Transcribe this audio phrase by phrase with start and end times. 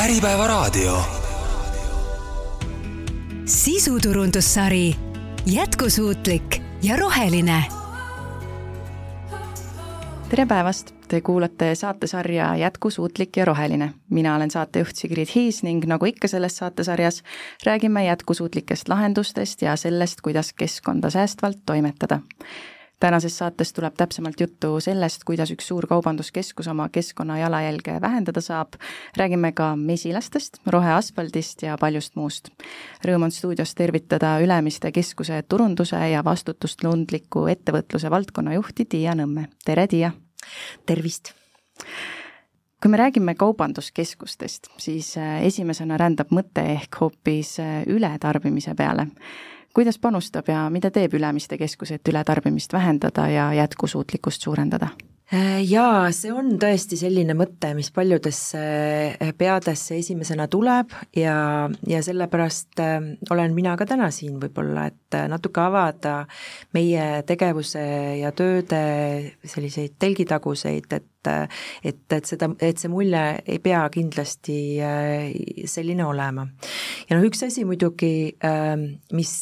[0.00, 1.02] Äripäevaraadio.
[3.44, 4.96] sisuturundussari
[5.46, 7.64] jätkusuutlik ja roheline.
[10.28, 13.92] tere päevast, te kuulate saatesarja Jätkusuutlik ja roheline.
[14.10, 17.22] mina olen saatejuht Sigrid Hiis ning nagu ikka selles saatesarjas,
[17.66, 22.20] räägime jätkusuutlikest lahendustest ja sellest, kuidas keskkonda säästvalt toimetada
[23.00, 28.76] tänases saates tuleb täpsemalt juttu sellest, kuidas üks suur kaubanduskeskus oma keskkonna jalajälge vähendada saab,
[29.16, 32.52] räägime ka mesilastest, roheasfaldist ja paljust muust.
[33.04, 39.86] Rõõm on stuudios tervitada Ülemiste keskuse turunduse ja vastutustundliku ettevõtluse valdkonna juhti Tiia Nõmme, tere
[39.88, 40.12] Tiia!
[40.86, 41.34] tervist!
[42.80, 49.04] kui me räägime kaubanduskeskustest, siis äh, esimesena rändab mõte ehk hoopis äh, ületarbimise peale
[49.74, 54.88] kuidas panustab ja mida teeb Ülemiste keskus, et ületarbimist vähendada ja jätkusuutlikkust suurendada?
[55.30, 58.60] Äh, jaa, see on tõesti selline mõte, mis paljudesse
[59.14, 61.36] äh, peadesse esimesena tuleb ja,
[61.86, 62.96] ja sellepärast äh,
[63.30, 66.16] olen mina ka täna siin võib-olla, et natuke avada
[66.74, 67.84] meie tegevuse
[68.18, 68.82] ja tööde
[69.46, 74.54] selliseid telgitaguseid, et et, et seda, et see mulje ei pea kindlasti
[75.68, 76.46] selline olema.
[77.10, 78.38] ja noh, üks asi muidugi,
[79.12, 79.34] mis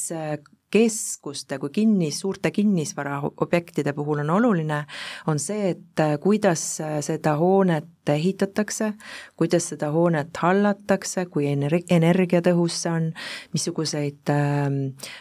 [0.71, 4.83] keskuste kui kinnis, suurte kinnisvaraobjektide puhul on oluline,
[5.27, 8.93] on see, et äh, kuidas äh, seda hoonet ehitatakse,
[9.37, 13.11] kuidas seda hoonet hallatakse, kui ener-, energiatõhus see on,
[13.57, 14.69] missuguseid äh,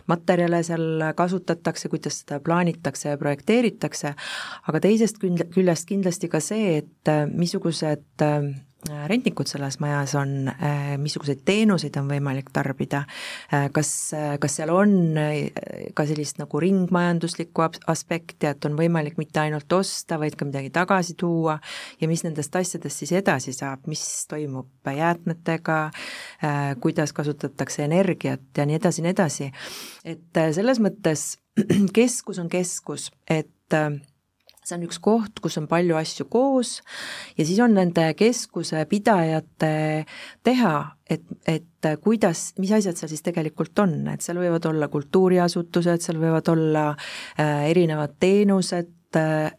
[0.07, 4.13] materjale seal kasutatakse, kuidas seda plaanitakse ja projekteeritakse,
[4.67, 8.51] aga teisest küljest kindlasti ka see, et äh, missugused äh,
[9.07, 13.03] rentnikud selles majas on, äh, missuguseid teenuseid on võimalik tarbida,
[13.53, 13.91] äh, kas,
[14.39, 15.51] kas seal on äh,
[15.97, 21.17] ka sellist nagu ringmajanduslikku aspekti, et on võimalik mitte ainult osta, vaid ka midagi tagasi
[21.19, 21.57] tuua?
[22.01, 25.77] Ja mis nendest asjadest siis edasi saab, mis toimub jäätmetega,
[26.81, 29.49] kuidas kasutatakse energiat ja nii edasi ja nii edasi.
[30.05, 31.25] et selles mõttes
[31.97, 33.75] keskus on keskus, et
[34.67, 36.77] see on üks koht, kus on palju asju koos
[37.37, 39.71] ja siis on nende keskuse pidajate
[40.45, 40.75] teha,
[41.09, 46.21] et, et kuidas, mis asjad seal siis tegelikult on, et seal võivad olla kultuuriasutused, seal
[46.21, 49.51] võivad olla äh, erinevad teenused äh,,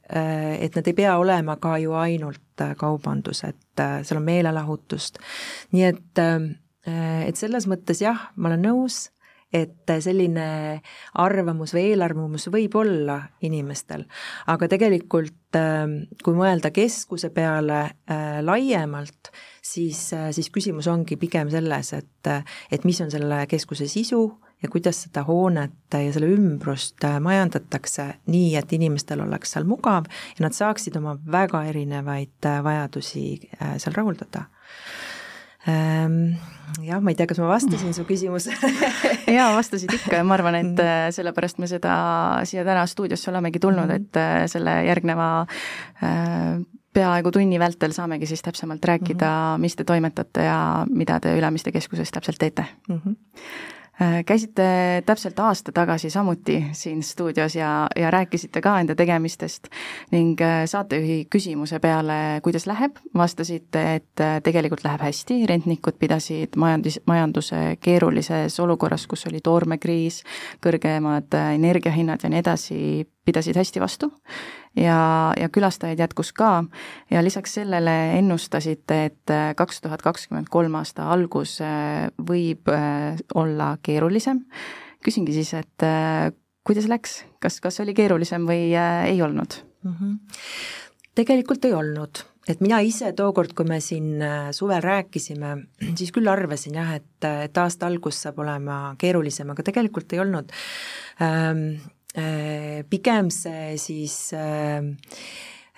[0.60, 5.22] et need ei pea olema ka ju ainult äh, kaubandus, et äh, seal on meelelahutust.
[5.72, 6.50] nii et äh,,
[7.28, 9.08] et selles mõttes jah, ma olen nõus
[9.52, 10.48] et selline
[11.16, 14.04] arvamus või eelarvamus võib olla inimestel,
[14.52, 19.32] aga tegelikult ähm, kui mõelda keskuse peale äh, laiemalt,
[19.64, 22.32] siis, äh, siis küsimus ongi pigem selles, et,
[22.70, 24.22] et mis on selle keskuse sisu
[24.62, 30.10] ja kuidas seda hoonet ja selle ümbrust äh, majandatakse nii, et inimestel oleks seal mugav
[30.36, 33.30] ja nad saaksid oma väga erinevaid vajadusi
[33.80, 34.44] seal rahuldada
[35.66, 38.72] jah, ma ei tea, kas ma vastasin su küsimusele
[39.38, 41.94] jaa, vastasid ikka ja ma arvan, et äh, sellepärast me seda
[42.48, 44.08] siia täna stuudiosse olemegi tulnud, mhm.
[44.08, 46.58] et äh, selle järgneva äh,
[46.98, 49.60] peaaegu tunni vältel saamegi siis täpsemalt rääkida mm, -hmm.
[49.60, 53.00] mis te toimetate ja mida te Ülemiste keskuses täpselt teete mm.
[53.04, 53.16] -hmm
[54.26, 59.66] käisite täpselt aasta tagasi samuti siin stuudios ja, ja rääkisite ka enda tegemistest
[60.10, 66.56] ning äh, saatejuhi küsimuse peale, kuidas läheb, vastasite, et äh, tegelikult läheb hästi, rentnikud pidasid
[66.56, 70.22] majandus, majanduse keerulises olukorras, kus oli toormekriis,
[70.64, 72.80] kõrgemad energiahinnad ja nii edasi,
[73.26, 74.12] pidasid hästi vastu
[74.76, 76.64] ja, ja külastajaid jätkus ka
[77.10, 83.76] ja lisaks sellele ennustasite, et kaks tuhat kakskümmend kolm aasta algus äh, võib äh, olla
[83.82, 84.44] keerulisem.
[85.04, 86.32] küsingi siis, et äh,
[86.66, 89.94] kuidas läks, kas, kas oli keerulisem või ei olnud mm?
[89.94, 90.18] -hmm.
[91.14, 95.56] tegelikult ei olnud et mina ise tookord, kui me siin suvel rääkisime,
[95.98, 100.52] siis küll arvasin jah, et, et aasta algus saab olema keerulisem, aga tegelikult ei olnud
[101.22, 101.97] ähm, Äh,
[102.88, 104.80] pigem see siis äh,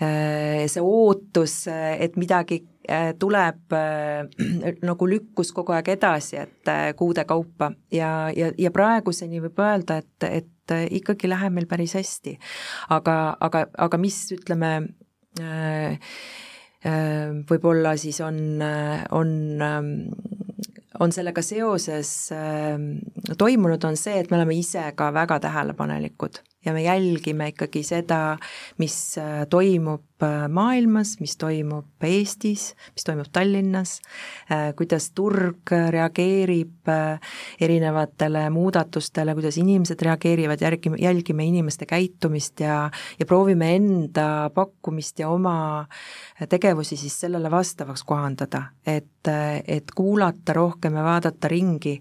[0.00, 2.62] äh, see ootus, et midagi
[3.20, 3.74] tuleb,
[4.88, 10.26] nagu lükkus kogu aeg edasi, et kuude kaupa ja, ja, ja praeguseni võib öelda, et,
[10.26, 12.34] et ikkagi läheb meil päris hästi.
[12.96, 14.72] aga, aga, aga mis, ütleme,
[17.52, 18.40] võib-olla siis on,
[19.14, 19.30] on
[21.00, 22.76] on sellega seoses äh,
[23.38, 28.36] toimunud, on see, et me oleme ise ka väga tähelepanelikud ja me jälgime ikkagi seda,
[28.78, 30.04] mis äh, toimub
[30.48, 33.98] maailmas, mis toimub Eestis, mis toimub Tallinnas,
[34.76, 36.90] kuidas turg reageerib
[37.60, 45.28] erinevatele muudatustele, kuidas inimesed reageerivad, järgime, jälgime inimeste käitumist ja, ja proovime enda pakkumist ja
[45.28, 45.86] oma
[46.48, 49.32] tegevusi siis sellele vastavaks kohandada, et,
[49.66, 52.00] et kuulata rohkem ja vaadata ringi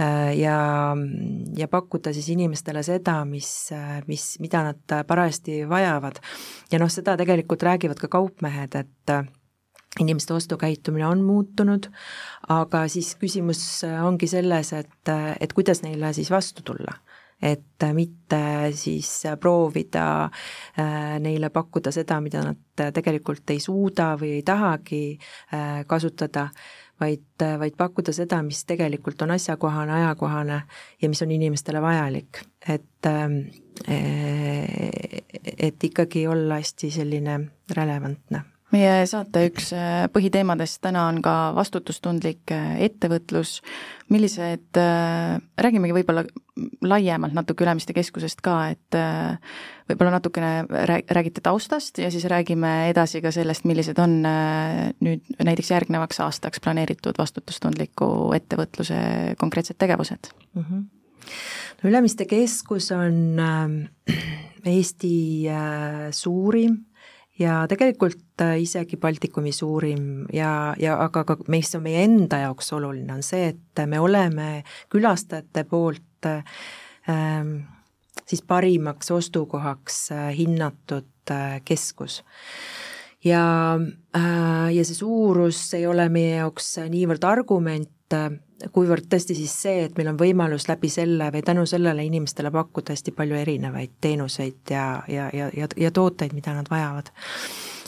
[0.00, 0.96] Äh, ja,
[1.56, 3.68] ja pakkuda siis inimestele seda, mis,
[4.08, 6.16] mis, mida nad parajasti vajavad.
[6.72, 9.26] ja noh, seda tegelikult räägivad ka kaupmehed, et äh,
[10.00, 11.90] inimeste ostukäitumine on muutunud,
[12.48, 16.96] aga siis küsimus ongi selles, et, et kuidas neile siis vastu tulla.
[17.42, 19.08] Et mitte siis
[19.42, 25.02] proovida äh, neile pakkuda seda, mida nad tegelikult ei suuda või ei tahagi
[25.90, 26.46] kasutada,
[27.02, 30.62] vaid, vaid pakkuda seda, mis tegelikult on asjakohane, ajakohane
[31.02, 32.88] ja mis on inimestele vajalik, et
[35.66, 37.38] et ikkagi olla hästi selline
[37.76, 43.58] relevantne meie saate üks äh, põhiteemadest täna on ka vastutustundlik äh, ettevõtlus,
[44.12, 46.24] millised, äh, räägimegi võib-olla
[46.84, 48.96] laiemalt natuke Ülemiste keskusest ka, et
[49.88, 50.50] võib-olla natukene
[51.08, 57.16] räägite taustast ja siis räägime edasi ka sellest, millised on nüüd näiteks järgnevaks aastaks planeeritud
[57.16, 59.00] vastutustundliku ettevõtluse
[59.40, 60.62] konkreetsed tegevused mm.
[60.68, 60.84] -hmm.
[61.80, 63.40] no Ülemiste keskus on
[64.76, 65.16] Eesti
[66.12, 66.76] suurim
[67.42, 72.72] ja tegelikult äh, isegi Baltikumi suurim ja, ja aga ka mis on meie enda jaoks
[72.76, 74.48] oluline, on see, et me oleme
[74.92, 77.54] külastajate poolt ähm,
[78.26, 82.22] siis parimaks ostukohaks äh, hinnatud äh, keskus.
[83.24, 83.78] ja
[84.16, 88.16] äh,, ja see suurus ei ole meie jaoks niivõrd argument,
[88.72, 92.94] kuivõrd tõesti siis see, et meil on võimalus läbi selle või tänu sellele inimestele pakkuda
[92.94, 97.10] hästi palju erinevaid teenuseid ja, ja, ja, ja, ja tooteid, mida nad vajavad.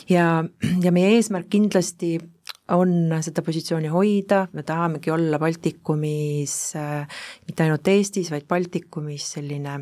[0.09, 0.43] ja,
[0.83, 2.17] ja meie eesmärk kindlasti
[2.73, 9.79] on seda positsiooni hoida, me tahamegi olla Baltikumis äh,, mitte ainult Eestis, vaid Baltikumis selline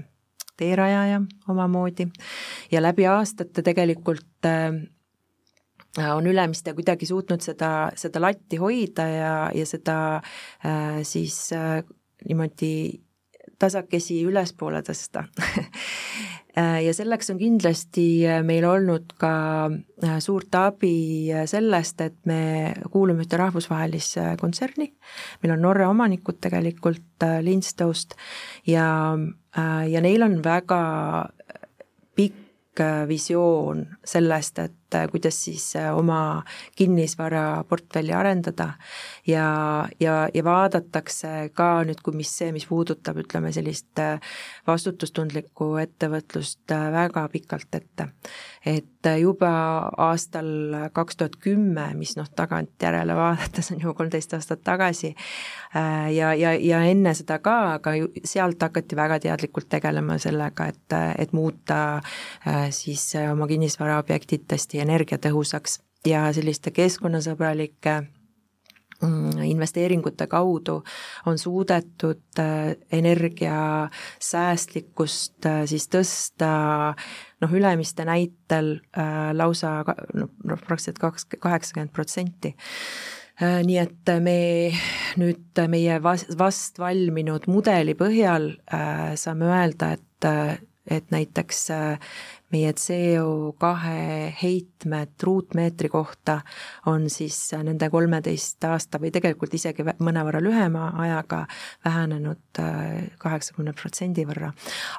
[0.59, 2.07] teerajaja omamoodi
[2.71, 4.75] ja läbi aastate tegelikult äh,
[5.97, 9.97] on Ülemiste kuidagi suutnud seda, seda latti hoida ja, ja seda
[10.65, 11.83] äh, siis äh,
[12.27, 12.73] niimoodi
[13.61, 15.27] tasakesi ülespoole tõsta
[16.57, 19.33] äh, ja selleks on kindlasti meil olnud ka
[19.69, 24.89] äh, suurt abi sellest, et me kuulume ühte rahvusvahelisse kontserni,
[25.43, 28.17] meil on Norra omanikud tegelikult Lindstowst
[28.67, 28.87] ja,
[29.53, 30.81] ja neil on väga
[32.17, 36.43] pikk visioon sellest, et et äh, kuidas siis äh, oma
[36.75, 38.73] kinnisvaraportfelli arendada
[39.27, 44.19] ja, ja, ja vaadatakse ka nüüd, kui mis see, mis puudutab, ütleme sellist äh,
[44.67, 48.07] vastutustundlikku ettevõtlust väga pikalt ette.
[48.65, 49.49] et juba
[49.99, 55.13] aastal kaks tuhat kümme, mis noh, tagantjärele vaadates on juba kolmteist aastat tagasi,
[56.15, 60.95] ja, ja, ja enne seda ka, aga ju sealt hakati väga teadlikult tegelema sellega, et,
[61.19, 61.99] et muuta
[62.71, 67.93] siis oma kinnisvaraobjektidest ja energiatõhusaks ja selliste keskkonnasõbralike
[69.01, 70.83] mm, investeeringute kaudu
[71.25, 76.93] on suudetud äh, energiasäästlikkust äh, siis tõsta
[77.41, 79.83] noh, Ülemiste näitel äh, lausa
[80.13, 80.29] noh,
[80.67, 82.55] praktiliselt kaks, kaheksakümmend protsenti.
[83.41, 84.71] Nii et me
[85.17, 88.51] nüüd meie vast valminud mudeli põhjal
[89.17, 90.25] saame öelda, et
[90.87, 91.99] et näiteks äh,
[92.53, 93.69] meie CO2
[94.41, 96.41] heitmed ruutmeetri kohta
[96.85, 101.43] on siis nende kolmeteist aasta või tegelikult isegi mõnevõrra lühema ajaga
[101.85, 104.51] vähenenud äh, kaheksakümne protsendi võrra.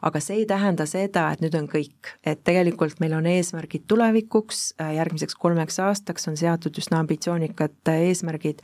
[0.02, 4.64] aga see ei tähenda seda, et nüüd on kõik, et tegelikult meil on eesmärgid tulevikuks,
[4.80, 8.62] äh, järgmiseks kolmeks aastaks on seatud üsna ambitsioonikad eesmärgid,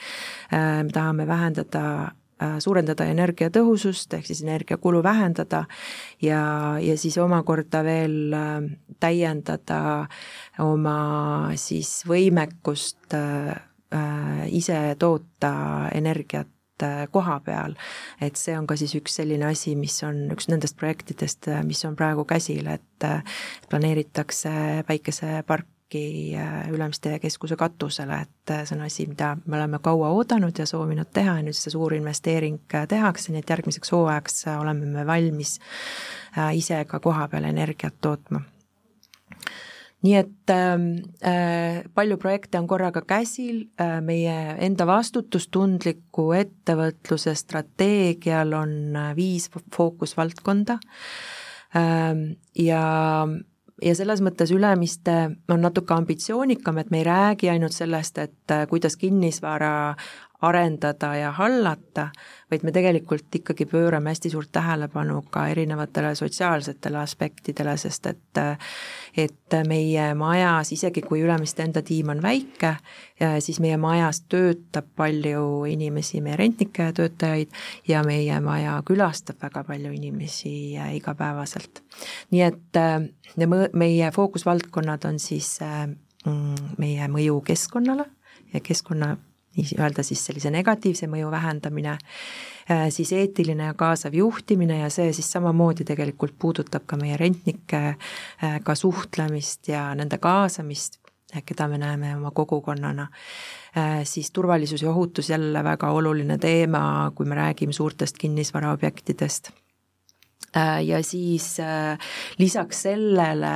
[0.51, 2.20] me tahame vähendada Äh,
[2.59, 5.65] suurendada energiatõhusust, ehk siis energiakulu vähendada
[6.23, 6.43] ja,
[6.81, 8.55] ja siis omakorda veel äh,
[9.01, 9.81] täiendada
[10.65, 11.01] oma
[11.61, 13.59] siis võimekust äh,
[14.49, 15.53] ise toota
[15.95, 16.49] energiat
[17.13, 17.75] koha peal.
[18.25, 21.93] et see on ka siis üks selline asi, mis on üks nendest projektidest, mis on
[21.99, 23.05] praegu käsil, et
[23.69, 24.53] planeeritakse
[24.89, 30.11] päikesepark äkki äh, Ülemiste keskuse katusele, et äh, see on asi, mida me oleme kaua
[30.15, 34.47] oodanud ja soovinud teha ja nüüd see suur investeering äh, tehakse, nii et järgmiseks hooajaks
[34.61, 35.59] oleme me valmis
[36.55, 38.41] ise ka kohapeal energiat tootma.
[40.03, 48.97] Nii et äh, palju projekte on korraga käsil äh,, meie enda vastutustundliku ettevõtluse strateegial on
[49.17, 50.79] viis fookusvaldkonda
[51.75, 52.15] äh,
[52.55, 52.85] ja
[53.83, 55.17] ja selles mõttes Ülemiste
[55.49, 59.95] on natuke ambitsioonikam, et me ei räägi ainult sellest, et kuidas kinnisvara
[60.41, 62.09] arendada ja hallata,
[62.51, 68.41] vaid me tegelikult ikkagi pöörame hästi suurt tähelepanu ka erinevatele sotsiaalsetele aspektidele, sest et
[69.17, 72.77] et meie majas, isegi kui Ülemiste enda tiim on väike,
[73.43, 77.51] siis meie majas töötab palju inimesi, meie rentnikke ja töötajaid
[77.89, 80.55] ja meie maja külastab väga palju inimesi
[80.95, 81.83] igapäevaselt.
[82.31, 82.81] nii et
[83.73, 85.59] meie fookusvaldkonnad on siis
[86.25, 88.07] mm, meie mõju keskkonnale
[88.55, 89.17] ja keskkonna
[89.57, 91.97] nii-öelda siis sellise negatiivse mõju vähendamine,
[92.71, 97.83] äh, siis eetiline ja kaasav juhtimine ja see siis samamoodi tegelikult puudutab ka meie rentnike
[97.91, 101.01] äh, suhtlemist ja nende kaasamist,
[101.35, 103.09] äh, keda me näeme oma kogukonnana,
[104.05, 109.51] siis turvalisus ja ohutus jälle väga oluline teema, kui me räägime suurtest kinnisvaraobjektidest.
[110.83, 111.57] Ja siis
[112.39, 113.53] lisaks sellele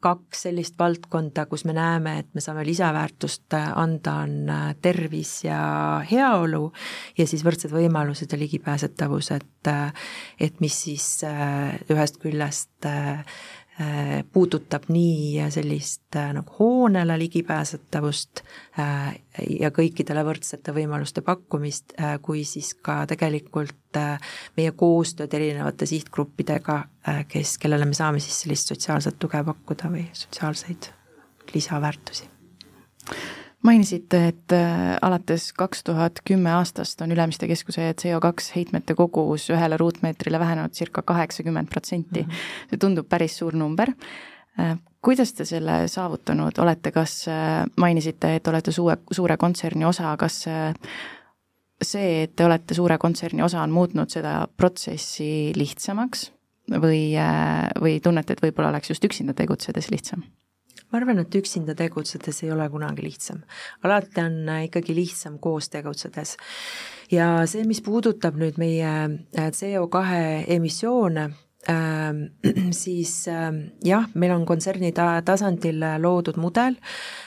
[0.00, 5.32] kaks sellist valdkonda, kus me näeme, et me saame lisaväärtust äh, anda, on äh, tervis
[5.44, 5.58] ja
[6.10, 6.70] heaolu
[7.18, 9.92] ja siis võrdsed võimalused ja ligipääsetavus, et äh,
[10.40, 11.06] et mis siis
[11.90, 12.86] ühest küljest
[14.32, 18.42] puudutab nii sellist äh, nagu hoonele ligipääsetavust
[18.78, 19.18] äh,
[19.60, 23.98] ja kõikidele võrdsete võimaluste pakkumist, kui siis ka tegelikult
[24.58, 26.78] meie koostööd erinevate sihtgruppidega,
[27.30, 30.90] kes, kellele me saame siis sellist sotsiaalset tuge pakkuda või sotsiaalseid
[31.54, 32.28] lisaväärtusi
[33.62, 39.76] mainisite, et äh, alates kaks tuhat kümme aastast on Ülemiste keskuse CO2 heitmete kogus ühele
[39.80, 42.22] ruutmeetrile vähenenud circa kaheksakümmend protsenti.
[42.22, 42.44] Mhm.
[42.70, 43.92] see tundub päris suur number.
[44.58, 50.16] Äh, kuidas te selle saavutanud olete, kas äh, mainisite, et olete suure, suure kontserni osa,
[50.16, 50.42] kas
[51.82, 56.30] see, et te olete suure kontserni osa, on muutnud seda protsessi lihtsamaks
[56.82, 57.14] või,
[57.80, 60.26] või tunnete, et võib-olla oleks just üksinda tegutsedes lihtsam?
[60.90, 63.42] Ma arvan, et üksinda tegutsedes ei ole kunagi lihtsam.
[63.82, 66.36] alati on äh, ikkagi lihtsam koos tegutsedes.
[67.10, 70.04] ja see, mis puudutab nüüd meie äh, CO2
[70.56, 71.30] emissioone,
[72.82, 76.78] siis ähm, jah, meil on kontserni ta-, tasandil loodud mudel,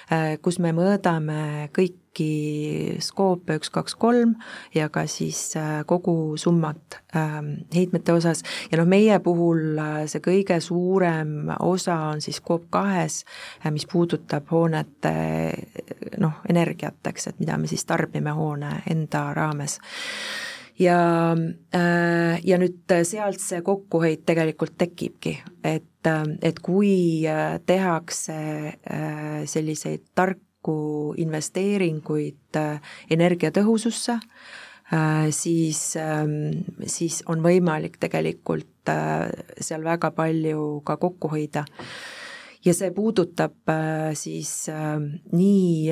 [0.09, 4.35] äh, kus me mõõdame kõik kõiki skoope üks, kaks, kolm
[4.75, 8.43] ja ka siis äh, kogu summat ähm, heitmete osas.
[8.71, 13.25] Ja noh, meie puhul äh, see kõige suurem osa on siis skoop kahes,
[13.71, 15.15] mis puudutab hoonete
[16.19, 19.79] noh, energiat, eks, et mida me siis tarbime hoone enda raames
[20.81, 20.99] ja,
[22.43, 26.09] ja nüüd sealt see kokkuhoid tegelikult tekibki, et,
[26.41, 26.93] et kui
[27.69, 28.37] tehakse
[29.45, 34.19] selliseid tark-, kokku investeeringuid äh, energiatõhususse,
[34.93, 41.65] äh, siis, ähm, siis on võimalik tegelikult äh, seal väga palju ka kokku hoida.
[42.65, 43.55] ja see puudutab
[44.13, 44.69] siis
[45.33, 45.89] nii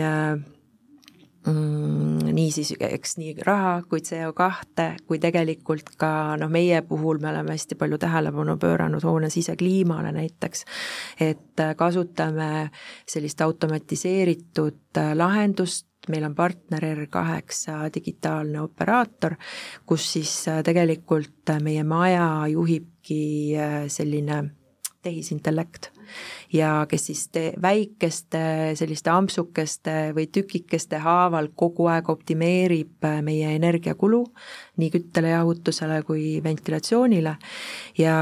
[1.51, 7.55] mm, niisiis, eks nii raha kui CO2 kui tegelikult ka noh, meie puhul me oleme
[7.55, 10.65] hästi palju tähelepanu pööranud hoone sisekliimale näiteks,
[11.21, 12.69] et kasutame
[13.09, 19.35] sellist automatiseeritud lahendust, meil on partner R8 digitaalne operaator,
[19.85, 20.31] kus siis
[20.65, 23.19] tegelikult meie maja juhibki
[23.91, 24.43] selline
[25.01, 25.91] tehisintellekt.
[26.53, 28.41] Ja kes siis te-, väikeste
[28.79, 34.23] selliste ampsukeste või tükikeste haaval kogu aeg optimeerib äh, meie energiakulu
[34.79, 37.35] nii küttele, jahutusele kui ventilatsioonile.
[37.97, 38.17] Ja,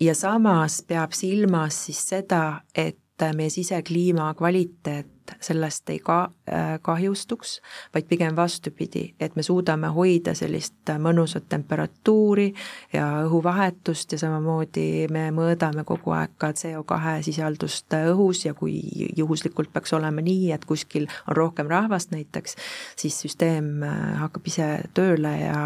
[0.00, 2.98] ja samas peab silmas siis seda, et
[3.36, 7.60] meie sisekliima kvaliteet sellest ei ka-, äh, kahjustuks,
[7.94, 12.48] vaid pigem vastupidi, et me suudame hoida sellist mõnusat temperatuuri
[12.92, 18.80] ja õhuvahetust ja samamoodi me mõõdame kogu aeg ka CO2 sisaldust õhus ja kui
[19.16, 22.56] juhuslikult peaks olema nii, et kuskil on rohkem rahvast näiteks,
[22.98, 25.64] siis süsteem äh, hakkab ise tööle ja,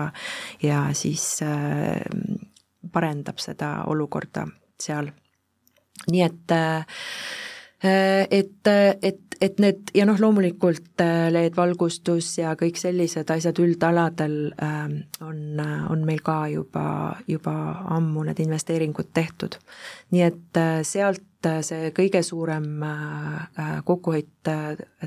[0.63, 2.03] ja siis äh,
[2.93, 4.49] parendab seda olukorda
[4.81, 5.15] seal.
[6.11, 6.85] Nii et äh,
[7.85, 8.67] Äh, et,
[9.03, 15.61] et, et need ja noh, loomulikult äh, LED-valgustus ja kõik sellised asjad üldaladel ähm, on,
[15.93, 16.87] on meil ka juba,
[17.29, 17.53] juba
[17.93, 19.59] ammu need investeeringud tehtud.
[20.17, 22.81] nii et äh, sealt see kõige suurem
[23.85, 24.49] kokkuhoid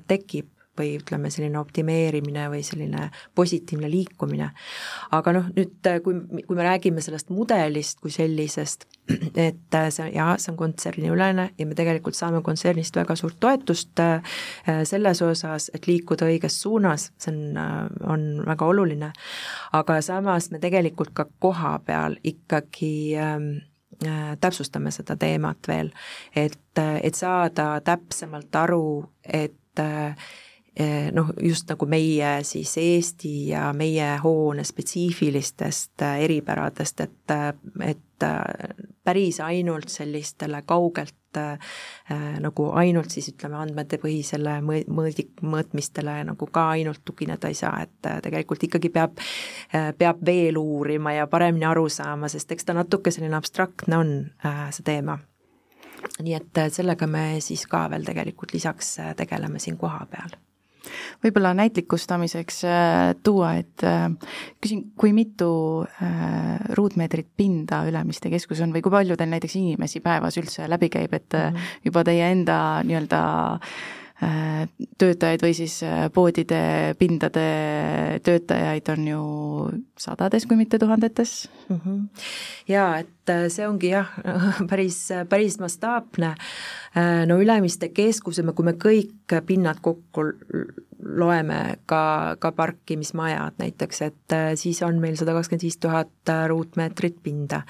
[0.06, 4.50] tekib või ütleme, selline optimeerimine või selline positiivne liikumine.
[5.12, 8.88] aga noh, nüüd kui, kui me räägime sellest mudelist kui sellisest,
[9.48, 14.22] et see jaa, see on kontserniülene ja me tegelikult saame kontsernist väga suurt toetust äh,
[14.88, 19.14] selles osas, et liikuda õiges suunas, see on, äh, on väga oluline,
[19.78, 23.50] aga samas me tegelikult ka koha peal ikkagi ähm,
[24.42, 25.90] täpsustame seda teemat veel,
[26.36, 29.82] et, et saada täpsemalt aru, et
[31.12, 37.34] noh, just nagu meie siis Eesti ja meie hoone spetsiifilistest eh, eripäradest, et,
[37.86, 41.16] et eh, päris ainult sellistele kaugelt
[42.42, 48.64] nagu ainult siis ütleme, andmetepõhisele mõõdik, mõõtmistele nagu ka ainult tugineda ei saa, et tegelikult
[48.66, 49.20] ikkagi peab,
[50.00, 54.18] peab veel uurima ja paremini aru saama, sest eks ta natuke selline abstraktne on,
[54.72, 55.20] see teema.
[56.24, 60.34] Nii et sellega me siis ka veel tegelikult lisaks tegeleme siin kohapeal
[61.24, 64.08] võib-olla näitlikustamiseks äh, tuua, et äh,
[64.64, 65.50] küsin, kui mitu
[65.84, 70.90] äh, ruutmeetrit pinda Ülemiste keskus on või kui palju teil näiteks inimesi päevas üldse läbi
[70.94, 71.70] käib, et -hmm.
[71.86, 73.22] juba teie enda nii-öelda
[74.98, 75.76] töötajaid või siis
[76.14, 77.44] poodide pindade
[78.26, 79.20] töötajaid on ju
[80.00, 81.80] sadades, kui mitte tuhandetes mm.
[81.84, 82.24] -hmm.
[82.68, 84.10] jaa, et see ongi jah,
[84.72, 84.98] päris,
[85.30, 86.34] päris mastaapne.
[87.28, 90.32] no Ülemiste keskuse, kui me kõik pinnad kokku
[91.04, 96.46] loeme ka, ka parkimismajad näiteks, et äh, siis on meil sada kakskümmend viis tuhat äh,
[96.50, 97.62] ruutmeetrit pinda.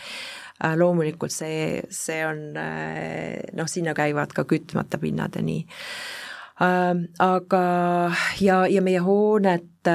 [0.63, 5.65] Äh, loomulikult see, see on noh, sinna käivad ka kütmata pinnad ja nii.
[6.57, 7.63] Aga
[8.41, 9.89] ja, ja meie hoonet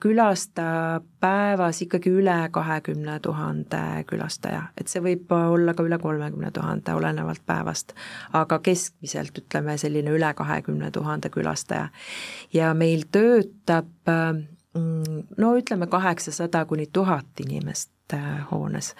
[0.00, 6.94] külastab päevas ikkagi üle kahekümne tuhande külastaja, et see võib olla ka üle kolmekümne tuhande,
[6.94, 7.92] olenevalt päevast.
[8.32, 11.88] aga keskmiselt ütleme selline üle kahekümne tuhande külastaja.
[12.52, 18.94] ja meil töötab mm, no ütleme kaheksasada kuni tuhat inimest äh, hoones.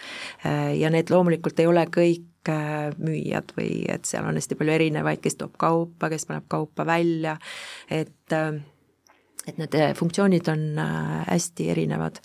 [0.47, 4.75] Äh, ja need loomulikult ei ole kõik äh, müüjad või et seal on hästi palju
[4.75, 7.37] erinevaid, kes toob kaupa, kes paneb kaupa välja,
[7.91, 8.37] et
[9.49, 10.65] et need funktsioonid on
[11.29, 12.19] hästi erinevad.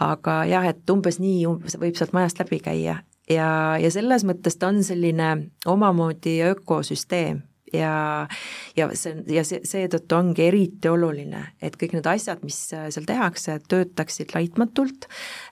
[0.00, 2.96] aga jah, et umbes nii umbes võib sealt majast läbi käia
[3.30, 3.48] ja,
[3.78, 5.28] ja selles mõttes ta on selline
[5.66, 8.28] omamoodi ökosüsteem ja,
[8.76, 13.06] ja see, ja see, seetõttu ongi eriti oluline, et kõik need asjad, mis äh, seal
[13.08, 15.08] tehakse, töötaksid laitmatult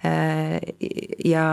[0.07, 0.59] äh,
[1.25, 1.47] ja,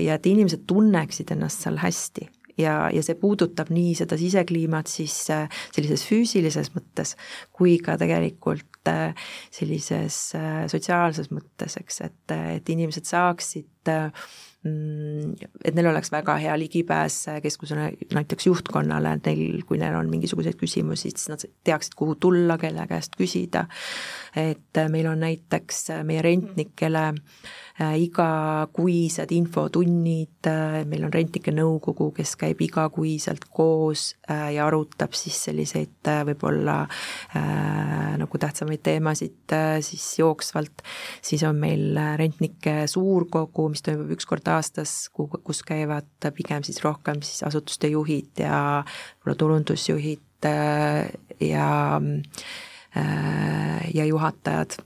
[0.00, 2.28] ja et inimesed tunneksid ennast seal hästi.
[2.60, 7.14] Ja, ja see puudutab nii seda sisekliimat siis äh, sellises füüsilises mõttes
[7.56, 8.68] kui ka tegelikult
[9.54, 10.16] sellises
[10.68, 13.94] sotsiaalses mõttes, eks, et, et inimesed saaksid
[14.62, 17.74] et neil oleks väga hea ligipääs keskuse
[18.14, 23.18] näiteks juhtkonnale, neil, kui neil on mingisuguseid küsimusi, siis nad teaksid, kuhu tulla, kelle käest
[23.18, 23.66] küsida.
[24.36, 27.08] et meil on näiteks meie rentnikele
[27.80, 35.38] igakuised infotunnid, äh, meil on rentnike nõukogu, kes käib igakuiselt koos äh, ja arutab siis
[35.48, 36.82] selliseid võib-olla
[38.20, 39.54] nagu tähtsamaid teemasid
[39.84, 40.82] siis jooksvalt,
[41.24, 47.22] siis on meil rentnike suurkogu, mis toimub üks kord aastas, kus käivad pigem siis rohkem
[47.24, 50.50] siis asutuste juhid ja võib-olla turundusjuhid
[51.48, 51.68] ja
[53.94, 54.76] ja juhatajad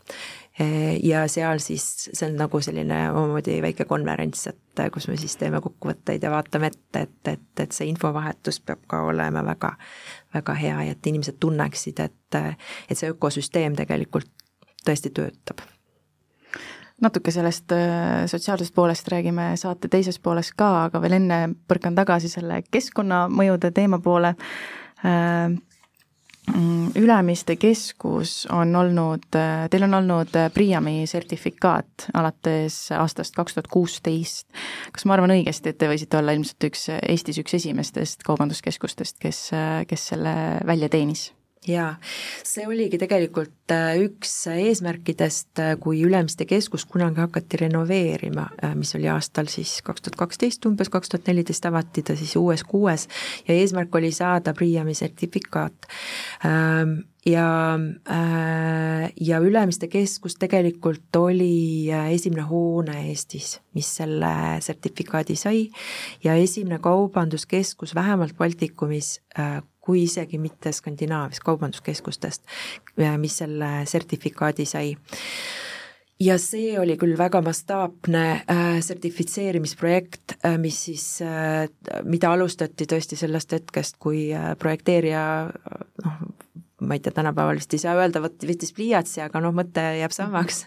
[1.03, 5.61] ja seal siis, see on nagu selline omamoodi väike konverents, et kus me siis teeme
[5.61, 9.75] kokkuvõtteid ja vaatame ette, et, et, et see infovahetus peab ka olema väga,
[10.35, 12.41] väga hea ja et inimesed tunneksid, et,
[12.89, 14.33] et see ökosüsteem tegelikult
[14.87, 15.61] tõesti töötab
[17.03, 17.73] natuke sellest
[18.33, 23.99] sotsiaalsest poolest räägime saate teises pooles ka, aga veel enne põrkan tagasi selle keskkonnamõjude teema
[24.01, 24.33] poole.
[26.49, 29.27] Äh, Mm, Ülemiste keskus on olnud,
[29.71, 34.47] teil on olnud PRIAM-i sertifikaat alates aastast kaks tuhat kuusteist.
[34.93, 39.51] kas ma arvan õigesti, et te võisite olla ilmselt üks, Eestis üks esimestest kaubanduskeskustest, kes,
[39.89, 41.33] kes selle välja teenis?
[41.67, 41.97] Jaa,
[42.47, 48.95] see oligi tegelikult äh, üks eesmärkidest, äh, kui Ülemiste keskus kunagi hakati renoveerima, äh, mis
[48.99, 53.09] oli aastal siis kaks tuhat kaksteist umbes, kaks tuhat neliteist avati ta siis uues kuues
[53.49, 55.91] ja eesmärk oli saada PRIAM-i sertifikaat.
[56.47, 57.49] Ähm, ja,
[59.21, 65.65] ja Ülemiste keskus tegelikult oli esimene hoone Eestis, mis selle sertifikaadi sai.
[66.23, 69.17] Ja esimene kaubanduskeskus vähemalt Baltikumis,
[69.87, 72.43] kui isegi mitte Skandinaavias kaubanduskeskustest,
[73.23, 74.91] mis selle sertifikaadi sai
[76.21, 81.67] ja see oli küll väga mastaapne äh, sertifitseerimisprojekt äh,, mis siis äh,,
[82.05, 85.27] mida alustati tõesti sellest hetkest, kui projekteerija
[86.05, 86.17] noh,
[86.87, 90.13] ma ei tea, tänapäeval vist ei saa öelda, vot võttis pliiatsi, aga noh, mõte jääb
[90.13, 90.67] samaks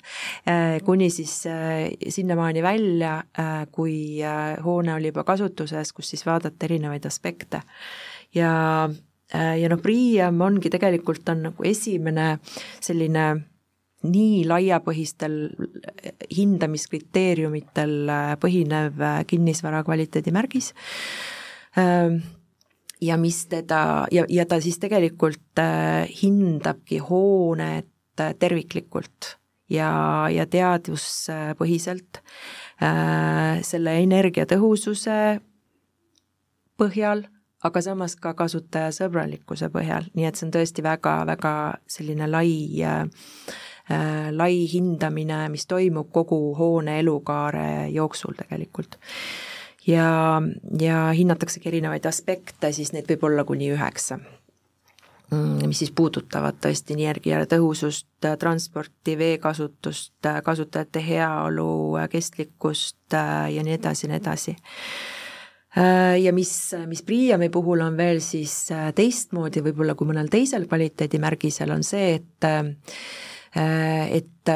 [0.86, 3.12] kuni siis sinnamaani välja
[3.71, 4.17] kui
[4.65, 7.62] hoone oli juba kasutuses, kus siis vaadata erinevaid aspekte.
[8.34, 8.49] ja
[9.34, 12.39] ja noh, Priiam ongi tegelikult, on nagu esimene
[12.82, 13.26] selline
[14.10, 15.36] nii laiapõhistel
[16.32, 20.72] hindamiskriteeriumitel põhinev kinnisvara kvaliteedimärgis.
[23.00, 25.62] Ja mis teda, ja, ja ta siis tegelikult
[26.22, 27.88] hindabki hoonet
[28.39, 29.36] terviklikult
[29.72, 29.92] ja,
[30.32, 32.22] ja teaduspõhiselt
[33.68, 35.20] selle energiatõhususe
[36.80, 37.26] põhjal
[37.63, 41.54] aga samas ka kasutajasõbralikkuse põhjal, nii et see on tõesti väga-väga
[41.91, 42.54] selline lai
[42.88, 43.02] äh,
[43.91, 49.00] äh, lai hindamine, mis toimub kogu hoone elukaare jooksul tegelikult.
[49.88, 50.41] ja,
[50.80, 54.19] ja hinnataksegi erinevaid aspekte, siis neid võib olla kuni üheksa
[55.32, 64.08] mm, mis siis puudutavad tõesti energiatõhusust, transporti, veekasutust, kasutajate heaolu, kestlikkust äh, ja nii edasi
[64.08, 64.60] ja nii edasi
[65.75, 66.51] ja mis,
[66.89, 72.15] mis Priiami puhul on veel siis äh, teistmoodi võib-olla kui mõnel teisel kvaliteedimärgisel, on see,
[72.19, 72.71] et äh,
[73.60, 74.49] et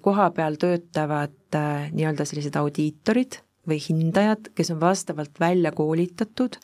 [0.00, 1.56] koha peal töötavad
[1.92, 6.56] nii-öelda sellised audiitorid või hindajad, kes on vastavalt välja koolitatud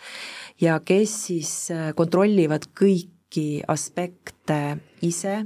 [0.62, 1.50] ja kes siis
[1.98, 5.44] kontrollivad kõik kõiki aspekte ise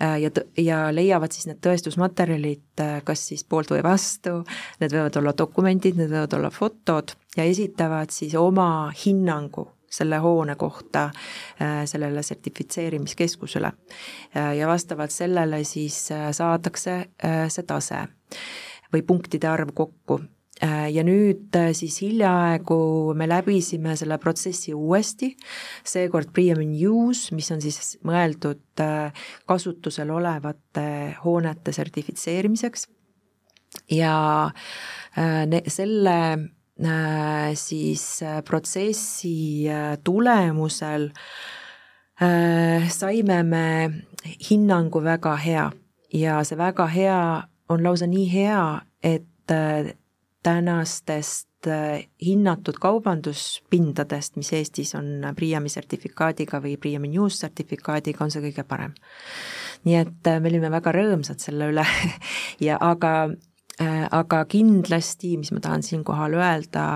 [0.00, 4.44] äh, ja, ja leiavad siis need tõestusmaterjalid äh, kas siis poolt või vastu,
[4.80, 10.56] need võivad olla dokumendid, need võivad olla fotod ja esitavad siis oma hinnangu selle hoone
[10.56, 11.10] kohta
[11.60, 13.72] äh, sellele sertifitseerimiskeskusele.
[14.34, 16.98] ja vastavalt sellele siis saadakse
[17.48, 18.06] see tase
[18.92, 20.20] või punktide arv kokku
[20.66, 25.30] ja nüüd äh, siis hiljaaegu me läbisime selle protsessi uuesti,
[25.86, 32.88] seekord Premium Use, mis on siis mõeldud äh, kasutusel olevate hoonete sertifitseerimiseks.
[33.92, 34.48] Ja
[35.68, 36.14] selle
[37.58, 38.04] siis
[38.46, 39.68] protsessi
[40.06, 41.08] tulemusel
[42.94, 43.66] saime me
[44.48, 45.66] hinnangu väga hea.
[46.14, 47.20] Ja see väga hea
[47.68, 48.62] on lausa nii hea,
[49.04, 49.54] et
[50.48, 58.44] tänastest äh, hinnatud kaubanduspindadest, mis Eestis on Priiami sertifikaadiga või Priiami News sertifikaadiga, on see
[58.46, 58.94] kõige parem.
[59.84, 61.84] nii et äh, me olime väga rõõmsad selle üle
[62.68, 63.12] ja aga,
[63.82, 66.88] äh, aga kindlasti, mis ma tahan siinkohal öelda,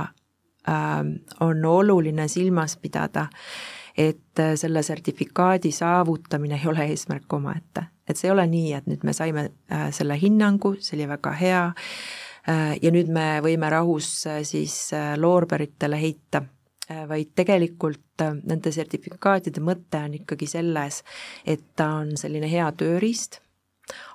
[1.43, 3.25] on oluline silmas pidada,
[3.99, 7.83] et selle sertifikaadi saavutamine ei ole eesmärk omaette.
[8.07, 9.49] et see ei ole nii, et nüüd me saime
[9.91, 11.65] selle hinnangu, see oli väga hea
[12.47, 16.43] ja nüüd me võime rahus äh, siis äh, loorberitele heita,
[17.09, 20.99] vaid tegelikult nende sertifikaatide mõte on ikkagi selles,
[21.49, 23.39] et ta on selline hea tööriist,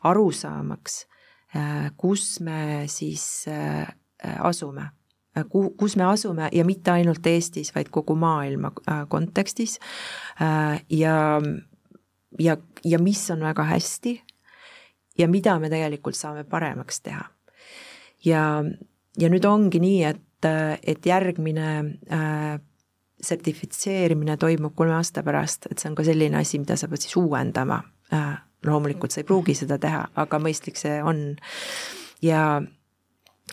[0.06, 1.00] aru saamaks,
[1.98, 3.48] kus me siis
[4.22, 4.84] asume.
[5.50, 8.74] Kuhu, kus me asume ja mitte ainult Eestis, vaid kogu maailma
[9.10, 9.80] kontekstis.
[10.90, 11.16] ja,
[12.40, 14.20] ja, ja mis on väga hästi
[15.18, 17.26] ja mida me tegelikult saame paremaks teha
[18.26, 18.64] ja,
[19.20, 21.70] ja nüüd ongi nii, et, et järgmine
[22.14, 22.58] äh,
[23.22, 27.18] sertifitseerimine toimub kolme aasta pärast, et see on ka selline asi, mida sa pead siis
[27.20, 27.82] uuendama
[28.14, 28.36] äh,.
[28.66, 31.38] loomulikult sa ei pruugi seda teha, aga mõistlik see on.
[32.22, 32.62] ja,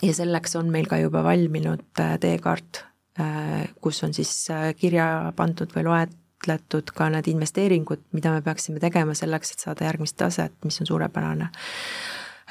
[0.01, 2.83] ja selleks on meil ka juba valminud äh, teekaart
[3.21, 8.81] äh,, kus on siis äh, kirja pandud või loetletud ka need investeeringud, mida me peaksime
[8.83, 11.49] tegema selleks, et saada järgmist taset, mis on suurepärane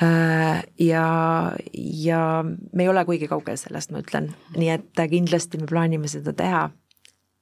[0.01, 6.11] ja, ja me ei ole kuigi kaugel sellest, ma ütlen, nii et kindlasti me plaanime
[6.11, 6.65] seda teha.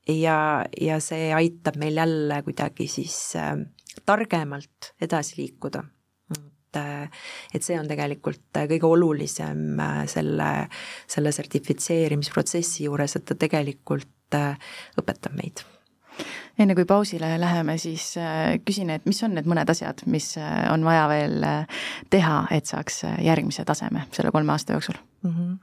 [0.09, 0.37] ja,
[0.81, 3.57] ja see aitab meil jälle kuidagi siis äh,
[4.07, 5.85] targemalt edasi liikuda.
[6.37, 10.53] et, äh, et see on tegelikult kõige olulisem selle,
[11.07, 14.41] selle sertifitseerimisprotsessi juures, et ta tegelikult
[15.01, 15.65] õpetab meid
[16.61, 20.67] enne kui pausile läheme, siis äh, küsin, et mis on need mõned asjad, mis äh,
[20.73, 25.31] on vaja veel äh, teha, et saaks järgmise taseme selle kolme aasta jooksul mm?
[25.31, 25.59] -hmm.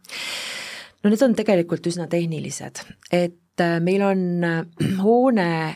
[1.03, 4.21] no need on tegelikult üsna tehnilised, et meil on
[5.03, 5.75] hoone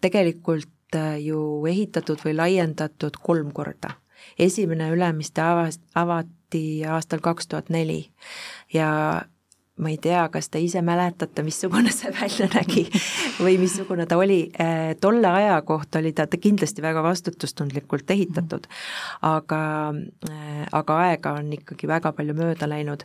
[0.00, 3.90] tegelikult ju ehitatud või laiendatud kolm korda.
[4.38, 8.10] esimene Ülemiste avas, avati aastal kaks tuhat neli
[8.72, 9.22] ja
[9.78, 12.84] ma ei tea, kas te ise mäletate, missugune see välja nägi
[13.38, 18.66] või missugune ta oli, äh, tolle aja kohta oli ta kindlasti väga vastutustundlikult ehitatud,
[19.26, 19.62] aga,
[20.30, 23.04] äh, aga aega on ikkagi väga palju mööda läinud.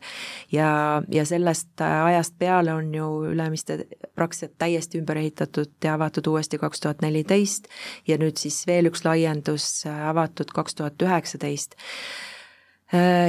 [0.51, 3.83] Ja, ja sellest ajast peale on ju Ülemiste
[4.15, 7.69] praktiliselt täiesti ümber ehitatud ja avatud uuesti kaks tuhat neliteist
[8.07, 11.77] ja nüüd siis veel üks laiendus äh, avatud kaks tuhat üheksateist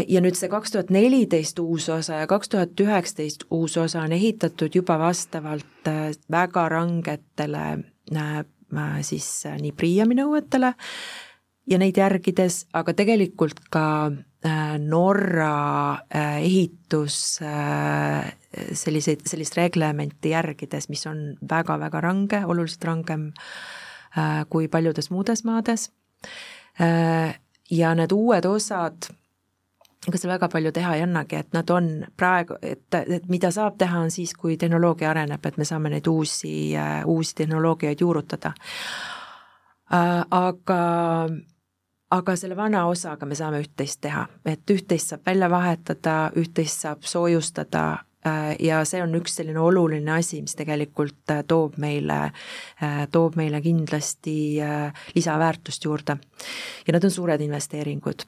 [0.08, 4.12] ja nüüd see kaks tuhat neliteist uus osa ja kaks tuhat üheksateist uus osa on
[4.12, 7.64] ehitatud juba vastavalt äh, väga rangetele
[8.12, 8.44] äh,
[9.00, 9.28] siis
[9.60, 10.74] nii Priiami nõuetele
[11.70, 17.18] ja neid järgides, aga tegelikult ka äh, Norra äh, ehitus
[18.84, 23.30] selliseid, sellist reglementi järgides, mis on väga-väga range, oluliselt rangem
[24.46, 25.88] kui paljudes muudes maades.
[27.70, 29.08] ja need uued osad
[30.08, 33.78] ega seal väga palju teha ei annagi, et nad on praegu, et, et mida saab
[33.80, 36.74] teha, on siis, kui tehnoloogia areneb, et me saame neid uusi,
[37.08, 38.52] uusi tehnoloogiaid juurutada.
[39.92, 40.80] Äh, aga,
[42.10, 47.04] aga selle vana osaga me saame üht-teist teha, et üht-teist saab välja vahetada, üht-teist saab
[47.04, 47.84] soojustada
[48.24, 52.30] äh, ja see on üks selline oluline asi, mis tegelikult äh, toob meile,
[53.12, 54.36] toob meile kindlasti
[55.14, 56.16] lisaväärtust juurde.
[56.86, 58.24] ja need on suured investeeringud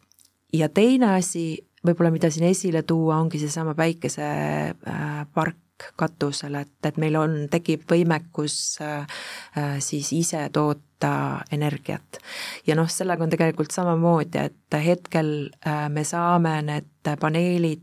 [0.52, 5.56] ja teine asi, võib-olla mida siin esile tuua, ongi seesama päikesepark
[5.96, 9.18] katusel, et, et meil on, tekib võimekus äh,
[9.58, 12.18] äh, siis ise toota energiat.
[12.66, 17.82] ja noh, sellega on tegelikult samamoodi, et hetkel äh, me saame need paneelid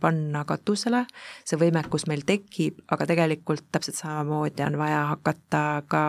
[0.00, 1.04] panna katusele,
[1.46, 6.04] see võimekus meil tekib, aga tegelikult täpselt samamoodi on vaja hakata ka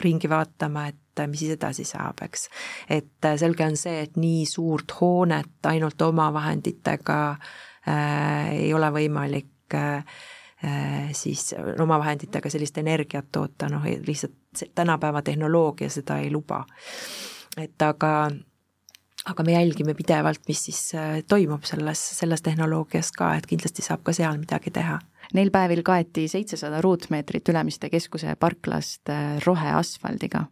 [0.00, 2.48] ringi vaatama, et et mis siis edasi saab, eks.
[2.88, 9.76] et äh, selge on see, et nii suurt hoonet ainult omavahenditega äh, ei ole võimalik
[9.78, 10.04] äh,
[10.64, 14.38] äh, siis omavahenditega sellist energiat toota, noh lihtsalt
[14.74, 16.64] tänapäeva tehnoloogia seda ei luba.
[17.56, 18.30] et aga
[19.24, 24.02] aga me jälgime pidevalt, mis siis äh, toimub selles, selles tehnoloogias ka, et kindlasti saab
[24.02, 24.98] ka seal midagi teha
[25.32, 30.44] Neil päevil kaeti seitsesada ruutmeetrit Ülemiste keskuse parklast äh, roheasfaldiga.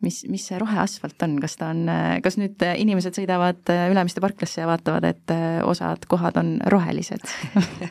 [0.00, 4.22] mis, mis see roheasfalt on, kas ta on, äh, kas nüüd äh, inimesed sõidavad Ülemiste
[4.22, 5.34] parklasse ja vaatavad, et
[5.66, 7.26] osad kohad on rohelised?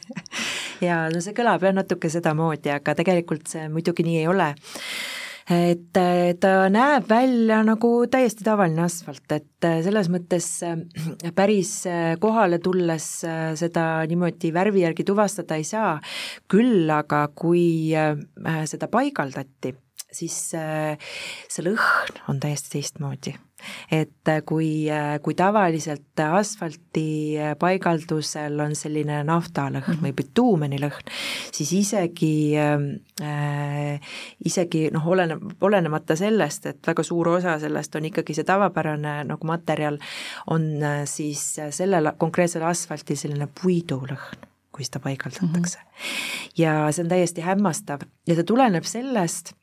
[0.88, 4.54] Jaa, no see kõlab jah natuke sedamoodi, aga tegelikult see muidugi nii ei ole
[5.48, 5.96] et
[6.42, 13.08] ta näeb välja nagu täiesti tavaline asfalt, et selles mõttes äh, päris äh, kohale tulles
[13.28, 15.96] äh, seda niimoodi värvi järgi tuvastada ei saa,
[16.52, 17.96] küll aga kui
[18.68, 19.74] seda paigaldati,
[20.12, 23.36] siis see lõhn on täiesti teistmoodi
[23.92, 30.04] et äh, kui, äh, kui tavaliselt asfalti äh, paigaldusel on selline naftalõhn mm -hmm.
[30.04, 31.14] või bituumenilõhn,
[31.52, 34.00] siis isegi äh,,
[34.46, 39.48] isegi noh, oleneb, olenemata sellest, et väga suur osa sellest on ikkagi see tavapärane nagu
[39.48, 39.98] materjal,
[40.48, 40.68] on
[41.06, 45.86] siis sellel konkreetsel asfaltil selline puidulõhn kui seda paigaldatakse mm.
[45.86, 46.58] -hmm.
[46.58, 49.54] ja see on täiesti hämmastav ja see tuleneb sellest,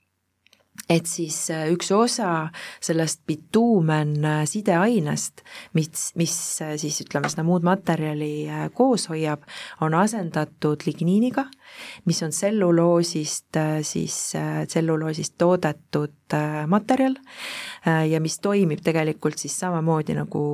[0.89, 2.49] et siis äh, üks osa
[2.83, 5.45] sellest bituumen äh, sideainest,
[5.77, 9.47] mis, mis äh, siis ütleme, seda muud materjali koos hoiab,
[9.85, 11.47] on asendatud ligniiniga,
[12.09, 14.19] mis on tselluloosist siis,
[14.69, 16.37] tselluloosist toodetud
[16.71, 17.15] materjal
[17.85, 20.45] ja mis toimib tegelikult siis samamoodi nagu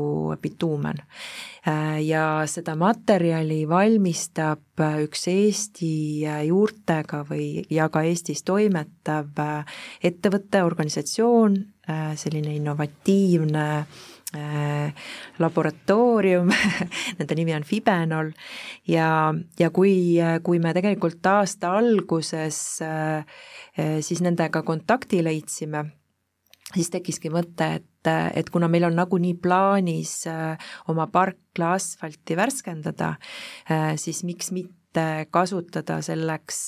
[0.43, 0.99] bituumen.
[2.01, 9.43] Ja seda materjali valmistab üks Eesti juurtega või, ja ka Eestis toimetav
[10.03, 11.59] ettevõte, organisatsioon,
[11.91, 15.05] äh, selline innovatiivne äh,
[15.39, 16.51] laboratoorium
[17.19, 18.33] nende nimi on Fibenol.
[18.89, 19.95] Ja, ja kui,
[20.47, 23.41] kui me tegelikult aasta alguses äh,
[24.01, 25.85] siis nendega kontakti leidsime,
[26.75, 30.25] siis tekkiski mõte, et, et kuna meil on nagunii plaanis
[30.89, 33.15] oma parkla asfalti värskendada,
[33.97, 36.61] siis miks mitte kasutada selleks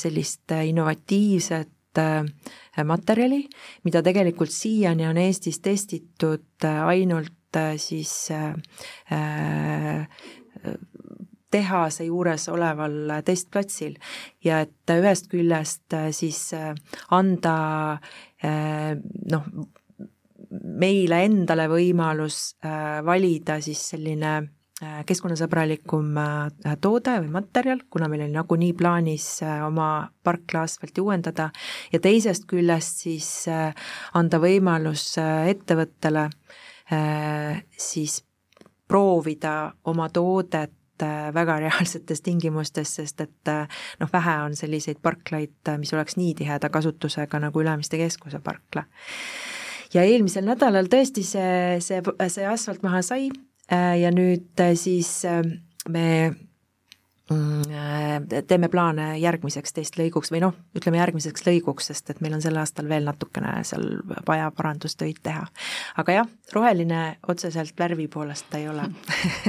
[0.00, 3.46] sellist innovatiivset Äh, materjali,
[3.84, 8.28] mida tegelikult siiani on Eestis testitud äh, ainult äh, siis
[11.50, 13.94] tehase juures oleval testplatsil.
[14.44, 16.40] Ja et ühest küljest siis
[17.14, 17.56] anda
[18.42, 19.46] noh,
[20.62, 22.56] meile endale võimalus
[23.06, 24.38] valida siis selline
[24.84, 31.00] Äh, keskkonnasõbralikum äh, toode või materjal, kuna meil oli nagunii plaanis äh, oma parkla asfalti
[31.00, 31.46] uuendada
[31.94, 36.26] ja teisest küljest siis anda võimalus ettevõttele
[37.72, 38.18] siis
[38.84, 39.54] proovida
[39.88, 40.76] oma toodet
[41.40, 43.52] väga reaalsetes tingimustes, sest et
[44.02, 48.84] noh, vähe on selliseid parklaid, mis oleks nii tiheda kasutusega nagu Ülemiste keskuse parkla.
[49.94, 53.28] Ja eelmisel nädalal tõesti see, see, see asfalt maha sai,
[53.72, 55.42] Äh, ja nüüd äh, siis äh,
[55.90, 56.30] me
[57.30, 62.54] mm, teeme plaane järgmiseks testlõiguks või noh, ütleme järgmiseks lõiguks, sest et meil on sel
[62.62, 63.88] aastal veel natukene seal
[64.28, 65.48] vaja parandustöid teha.
[65.98, 68.86] aga jah, roheline otseselt värvi poolest ta ei ole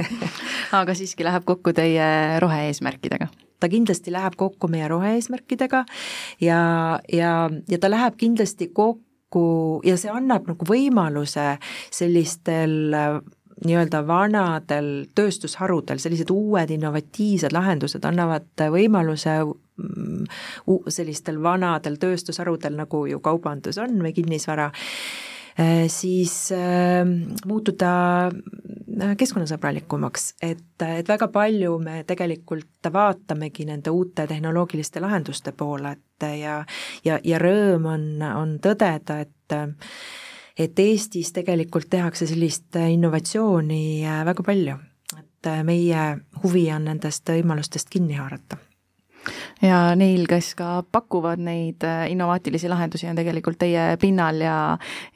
[0.80, 3.30] aga siiski läheb kokku teie rohe-eesmärkidega?
[3.60, 5.84] ta kindlasti läheb kokku meie rohe-eesmärkidega
[6.42, 6.62] ja,
[7.06, 7.34] ja,
[7.70, 11.58] ja ta läheb kindlasti kokku kokku ja see annab nagu võimaluse
[11.90, 12.94] sellistel
[13.64, 20.28] nii-öelda vanadel tööstusharudel, sellised uued innovatiivsed lahendused annavad võimaluse mm,
[20.88, 24.70] sellistel vanadel tööstusharudel, nagu ju kaubandus on või kinnisvara,
[25.88, 27.02] siis äh,
[27.46, 27.90] muutuda
[28.28, 36.28] äh, keskkonnasõbralikumaks, et, et väga palju me tegelikult vaatamegi nende uute tehnoloogiliste lahenduste poole, et
[36.38, 36.60] ja,
[37.04, 39.58] ja, ja rõõm on, on tõdeda, et
[40.58, 44.78] et Eestis tegelikult tehakse sellist äh, innovatsiooni äh, väga palju,
[45.18, 46.08] et äh, meie
[46.42, 48.58] huvi on nendest võimalustest kinni haarata
[49.62, 54.56] ja neil, kes ka pakuvad neid innovaatilisi lahendusi, on tegelikult teie pinnal ja,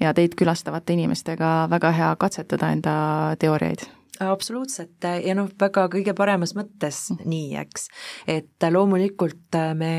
[0.01, 2.95] ja teid külastavate inimestega väga hea katsetada enda
[3.39, 7.25] teooriaid absoluutselt ja noh, väga kõige paremas mõttes mm.
[7.29, 7.89] nii, eks.
[8.31, 9.93] et loomulikult äh, me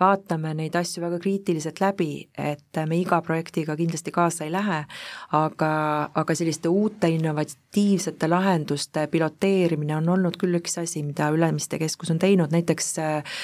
[0.00, 4.80] vaatame neid asju väga kriitiliselt läbi, et me iga projektiga kindlasti kaasa ei lähe,
[5.36, 5.72] aga,
[6.14, 12.22] aga selliste uute innovatiivsete lahenduste piloteerimine on olnud küll üks asi, mida Ülemiste Keskus on
[12.22, 13.38] teinud, näiteks äh,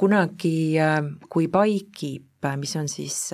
[0.00, 1.00] kunagi, äh,
[1.32, 2.24] kui Paikip,
[2.60, 3.32] mis on siis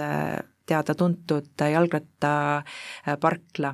[0.66, 3.72] teada-tuntud jalgrattaparkla,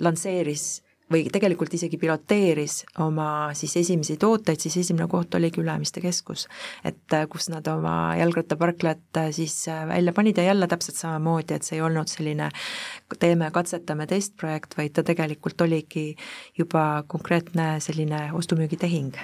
[0.00, 0.64] lansseeris
[1.10, 6.46] või tegelikult isegi piloteeris oma siis esimesi tooteid, siis esimene koht oligi Ülemiste keskus.
[6.84, 11.54] et äh, kus nad oma jalgrattaparklat äh, siis äh, välja panid ja jälle täpselt samamoodi,
[11.54, 12.50] et see ei olnud selline
[13.18, 16.14] teeme, katsetame testprojekt, vaid ta tegelikult oligi
[16.58, 19.18] juba konkreetne selline ostu-müügitehing,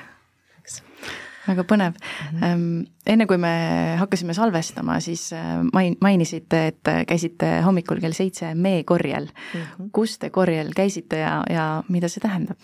[1.46, 2.40] väga põnev mm.
[2.40, 2.86] -hmm.
[3.06, 3.52] enne kui me
[4.00, 9.60] hakkasime salvestama, siis äh, main-, mainisite, et käisite hommikul kell seitse meekorjel mm.
[9.60, 9.90] -hmm.
[9.92, 12.58] kus te korjel käisite ja, ja mida see tähendab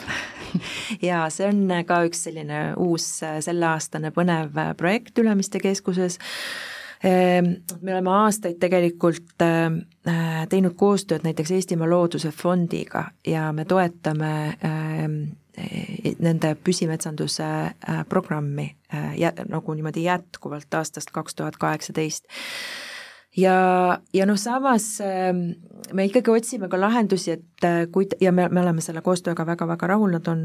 [1.11, 6.19] jaa, see on ka üks selline uus selleaastane põnev projekt Ülemiste keskuses
[7.05, 14.33] ehm, me oleme aastaid tegelikult äh, teinud koostööd näiteks Eestimaa Looduse Fondiga ja me toetame
[14.63, 15.09] Eh,
[16.23, 22.25] nende püsimetsanduse äh, programmi äh, jä-, nagu niimoodi jätkuvalt aastast kaks tuhat kaheksateist.
[23.37, 25.45] ja, ja noh, samas ähm,
[25.93, 29.93] me ikkagi otsime ka lahendusi, et äh, kui, ja me, me oleme selle koostööga väga-väga
[29.93, 30.45] rahul, nad on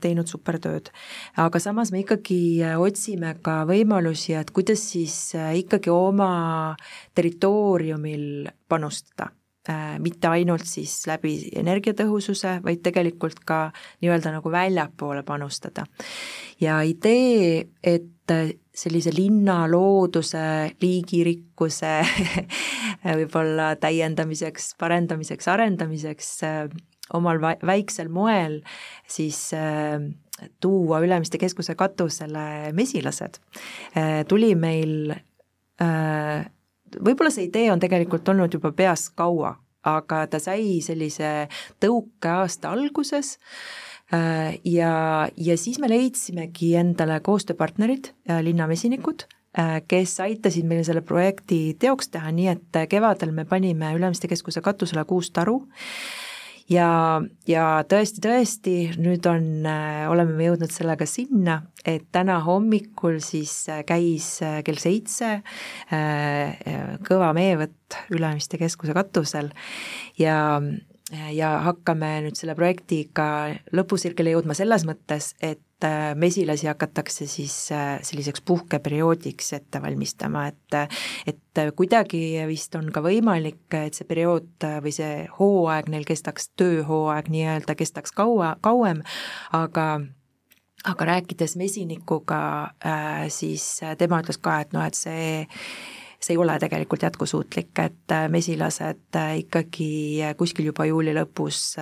[0.00, 0.92] teinud supertööd.
[1.36, 6.76] aga samas me ikkagi otsime ka võimalusi, et kuidas siis ikkagi oma
[7.14, 9.32] territooriumil panustada
[10.02, 13.68] mitte ainult siis läbi energiatõhususe, vaid tegelikult ka
[14.02, 15.84] nii-öelda nagu väljapoole panustada.
[16.60, 18.10] ja idee, et
[18.74, 21.92] sellise linna looduse, liigirikkuse
[23.18, 26.64] võib-olla täiendamiseks, parendamiseks, arendamiseks äh,
[27.14, 28.60] omal väiksel moel
[29.10, 30.00] siis äh,
[30.60, 33.38] tuua Ülemiste keskuse katusele mesilased,
[34.28, 35.12] tuli meil
[37.00, 39.56] võib-olla see idee on tegelikult olnud juba peas kaua,
[39.88, 41.48] aga ta sai sellise
[41.82, 43.36] tõuke aasta alguses
[44.14, 48.12] äh, ja, ja siis me leidsimegi endale koostööpartnerid,
[48.46, 49.26] linnamesinikud,
[49.58, 54.64] äh, kes aitasid meil selle projekti teoks teha, nii et kevadel me panime Ülemiste keskuse
[54.64, 55.62] katusele kuus taru
[56.70, 56.88] ja,
[57.48, 63.82] ja tõesti-tõesti, nüüd on, äh, oleme me jõudnud sellega sinna, et täna hommikul siis äh,
[63.88, 65.40] käis äh, kell seitse
[67.06, 69.52] kõva meevõtt Ülemiste keskuse katusel.
[70.20, 70.60] Ja
[71.12, 73.26] ja hakkame nüüd selle projektiga
[73.76, 75.60] lõpusirgele jõudma selles mõttes, et
[76.18, 80.78] mesilasi hakatakse siis äh, selliseks puhkeperioodiks ette valmistama, et
[81.26, 87.28] et kuidagi vist on ka võimalik, et see periood või see hooaeg neil kestaks, tööhooaeg
[87.32, 89.02] nii-öelda kestaks kaua, kauem,
[89.52, 89.88] aga
[90.88, 92.42] aga rääkides mesinikuga,
[92.84, 95.44] äh, siis tema ütles ka, et noh, et see
[96.22, 99.88] see ei ole tegelikult jätkusuutlik, et äh, mesilased äh, ikkagi
[100.22, 101.74] äh, kuskil juba juuli lõpus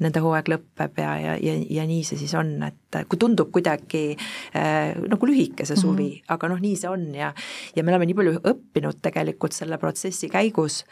[0.00, 4.16] nende hooaeg lõpeb ja, ja, ja, ja nii see siis on, et kui tundub kuidagi
[4.50, 6.32] nagu lühike see suvi mm, -hmm.
[6.34, 7.30] aga noh, nii see on ja
[7.76, 10.82] ja me oleme nii palju õppinud tegelikult selle protsessi käigus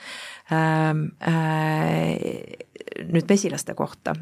[0.53, 2.15] ähm, äh,
[3.11, 4.15] nüüd mesilaste kohta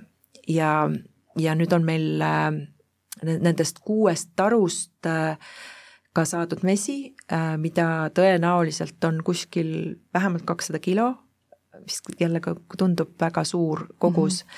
[0.48, 0.88] ja,
[1.36, 2.24] ja nüüd on meil
[3.24, 5.38] nendest kuuest tarust äh,
[6.16, 9.70] ka saadud mesi, äh, mida tõenäoliselt on kuskil
[10.14, 11.12] vähemalt kakssada kilo,
[11.84, 14.50] mis jälle ka tundub väga suur kogus mm.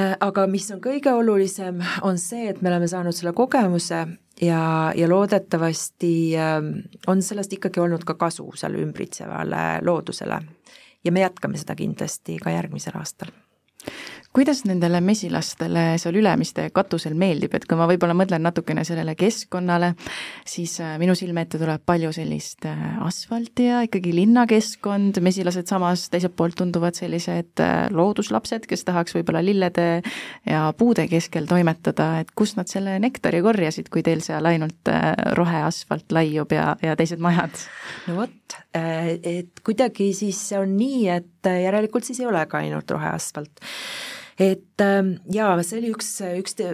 [0.00, 0.16] -hmm.
[0.20, 4.06] aga mis on kõige olulisem, on see, et me oleme saanud selle kogemuse
[4.40, 6.72] ja, ja loodetavasti ähm,
[7.06, 10.42] on sellest ikkagi olnud ka kasu seal ümbritsevale loodusele.
[11.04, 13.32] ja me jätkame seda kindlasti ka järgmisel aastal
[14.34, 19.90] kuidas nendele mesilastele seal Ülemiste katusel meeldib, et kui ma võib-olla mõtlen natukene sellele keskkonnale,
[20.46, 26.06] siis äh, minu silme ette tuleb palju sellist äh, asfalti ja ikkagi linnakeskkond, mesilased samas
[26.12, 29.88] teiselt poolt tunduvad sellised äh, looduslapsed, kes tahaks võib-olla lillede
[30.46, 34.92] ja puude keskel toimetada, et kust nad selle nektari korjasid, kui teil seal ainult
[35.34, 37.58] roheasfalt laiub ja, ja teised majad?
[38.06, 43.66] no vot, et kuidagi siis on nii, et järelikult siis ei ole ka ainult roheasfalt
[44.40, 46.08] et ähm, jaa, see oli üks,
[46.40, 46.70] üks te,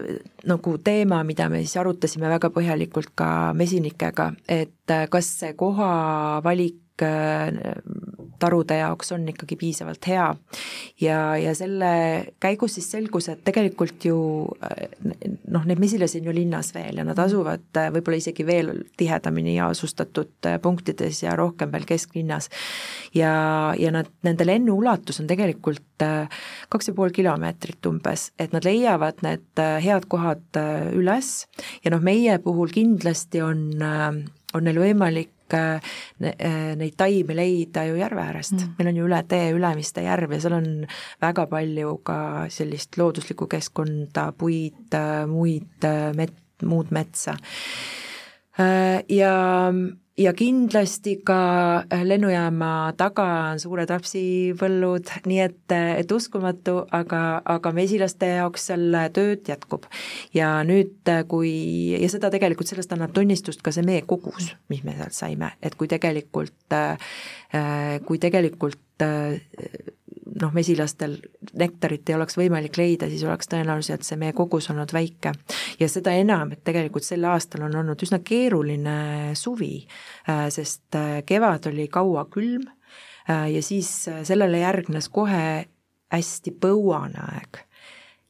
[0.46, 5.90] nagu teema, mida me siis arutasime väga põhjalikult ka mesinikega, et äh, kas see koha
[6.46, 6.78] valik
[8.38, 10.26] tarude jaoks on ikkagi piisavalt hea.
[11.00, 11.90] ja, ja selle
[12.40, 14.16] käigus siis selgus, et tegelikult ju
[15.52, 19.56] noh, neid mesilasi on ju linnas veel ja nad asuvad äh, võib-olla isegi veel tihedamini
[19.64, 22.50] asustatud äh, punktides ja rohkem veel kesklinnas.
[23.14, 26.42] ja, ja nad, nende lennuulatus on tegelikult äh,
[26.72, 30.60] kaks ja pool kilomeetrit umbes, et nad leiavad need head kohad
[30.96, 31.46] üles
[31.84, 37.98] ja noh, meie puhul kindlasti on, on neil võimalik Äh, äh, neid taimi leida ju
[38.00, 40.70] järve äärest mm., meil on ju üle tee Ülemiste järv ja seal on
[41.22, 42.18] väga palju ka
[42.52, 45.86] sellist looduslikku keskkonda, puid, äh, muid
[46.16, 47.36] met-, muud metsa.
[48.56, 49.32] Ja
[50.16, 51.38] ja kindlasti ka
[51.92, 57.22] äh, lennujaama taga on suured rapsipõllud, nii et, et uskumatu, aga,
[57.56, 59.86] aga mesilaste jaoks seal tööd jätkub.
[60.34, 61.52] ja nüüd, äh, kui,
[61.92, 65.88] ja seda tegelikult, sellest annab tunnistust ka see meekogus, mis me sealt saime, et kui
[65.92, 66.96] tegelikult, äh,
[68.08, 69.04] kui tegelikult
[70.40, 71.16] noh, mesilastel
[71.58, 75.32] nektarit ei oleks võimalik leida, siis oleks tõenäoliselt see meie kogus olnud väike.
[75.80, 79.86] ja seda enam, et tegelikult sel aastal on olnud üsna keeruline suvi,
[80.30, 82.66] äh, sest äh, kevad oli kaua külm
[83.30, 85.66] äh, ja siis sellele järgnes kohe
[86.12, 87.62] hästi põuane aeg.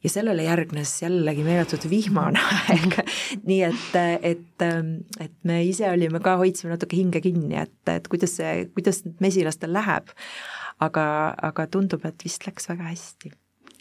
[0.04, 3.00] Ja sellele järgnes jällegi meeletult vihmane aeg.
[3.48, 4.64] Nii et, et,
[5.24, 9.74] et me ise olime ka, hoidsime natuke hinge kinni, et, et kuidas see, kuidas mesilastel
[9.74, 10.14] läheb
[10.80, 13.32] aga, aga tundub, et vist läks väga hästi,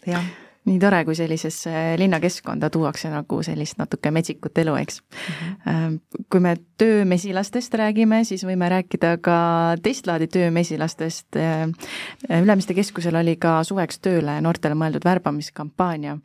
[0.06, 0.34] jah
[0.66, 5.46] nii tore, kui sellisesse linnakeskkonda tuuakse nagu sellist natuke metsikut elu, eks mm.
[5.66, 5.98] -hmm.
[6.32, 9.38] kui me töömesilastest räägime, siis võime rääkida ka
[9.82, 11.36] teist laadi töömesilastest.
[11.36, 16.18] Äh, Ülemiste keskusel oli ka suveks tööle noortele mõeldud värbamiskampaania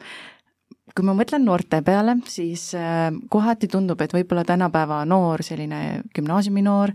[0.95, 6.91] kui ma mõtlen noorte peale, siis äh, kohati tundub, et võib-olla tänapäeva noor, selline gümnaasiuminoor,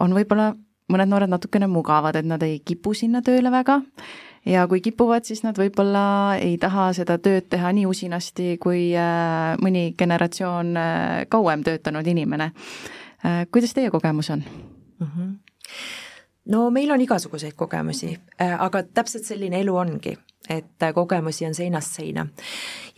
[0.00, 0.54] on võib-olla
[0.88, 3.82] mõned noored natukene mugavad, et nad ei kipu sinna tööle väga
[4.48, 9.54] ja kui kipuvad, siis nad võib-olla ei taha seda tööd teha nii usinasti kui äh,
[9.62, 12.52] mõni generatsioon äh, kauem töötanud inimene.
[13.24, 15.06] Äh, kuidas teie kogemus on mm?
[15.06, 15.34] -hmm.
[16.54, 20.16] no meil on igasuguseid kogemusi, aga täpselt selline elu ongi
[20.48, 22.26] et kogemusi on seinast seina.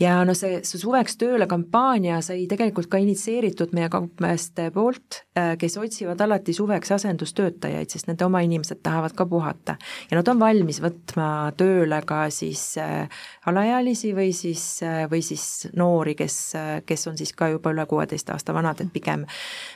[0.00, 5.54] ja no see, see suveks tööle kampaania sai tegelikult ka initsieeritud meie kaupmeeste poolt, äh,
[5.60, 9.76] kes otsivad alati suveks asendustöötajaid, sest nende oma inimesed tahavad ka puhata.
[10.10, 13.08] ja nad on valmis võtma tööle ka siis äh,
[13.50, 16.38] alaealisi või siis, äh, või siis noori, kes,
[16.86, 19.26] kes on siis ka juba üle kuueteist aasta vanad, et pigem,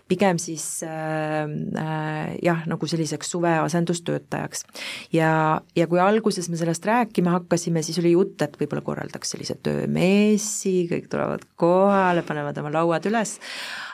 [0.09, 1.49] pigem siis äh,
[2.45, 4.65] jah, nagu selliseks suve asendustöötajaks.
[5.13, 9.31] ja, ja kui alguses me sellest rääkima hakkasime, hakkasime, siis oli jutt, et võib-olla korraldaks
[9.35, 13.37] sellise töömessi, kõik tulevad kohale, panevad oma lauad üles,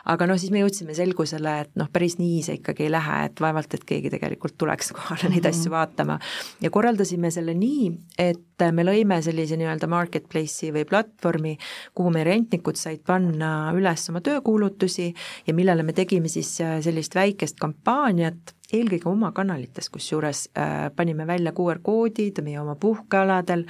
[0.09, 3.43] aga noh, siis me jõudsime selgusele, et noh, päris nii see ikkagi ei lähe, et
[3.43, 5.61] vaevalt, et keegi tegelikult tuleks kohale neid mm -hmm.
[5.61, 6.19] asju vaatama.
[6.61, 11.59] ja korraldasime selle nii, et me lõime sellise nii-öelda marketplace'i või platvormi,
[11.95, 15.15] kuhu meie rentnikud said panna üles oma töökuulutusi
[15.47, 21.53] ja millele me tegime siis sellist väikest kampaaniat eelkõige oma kanalites, kusjuures äh, panime välja
[21.57, 23.66] QR-koodid meie oma puhkealadel,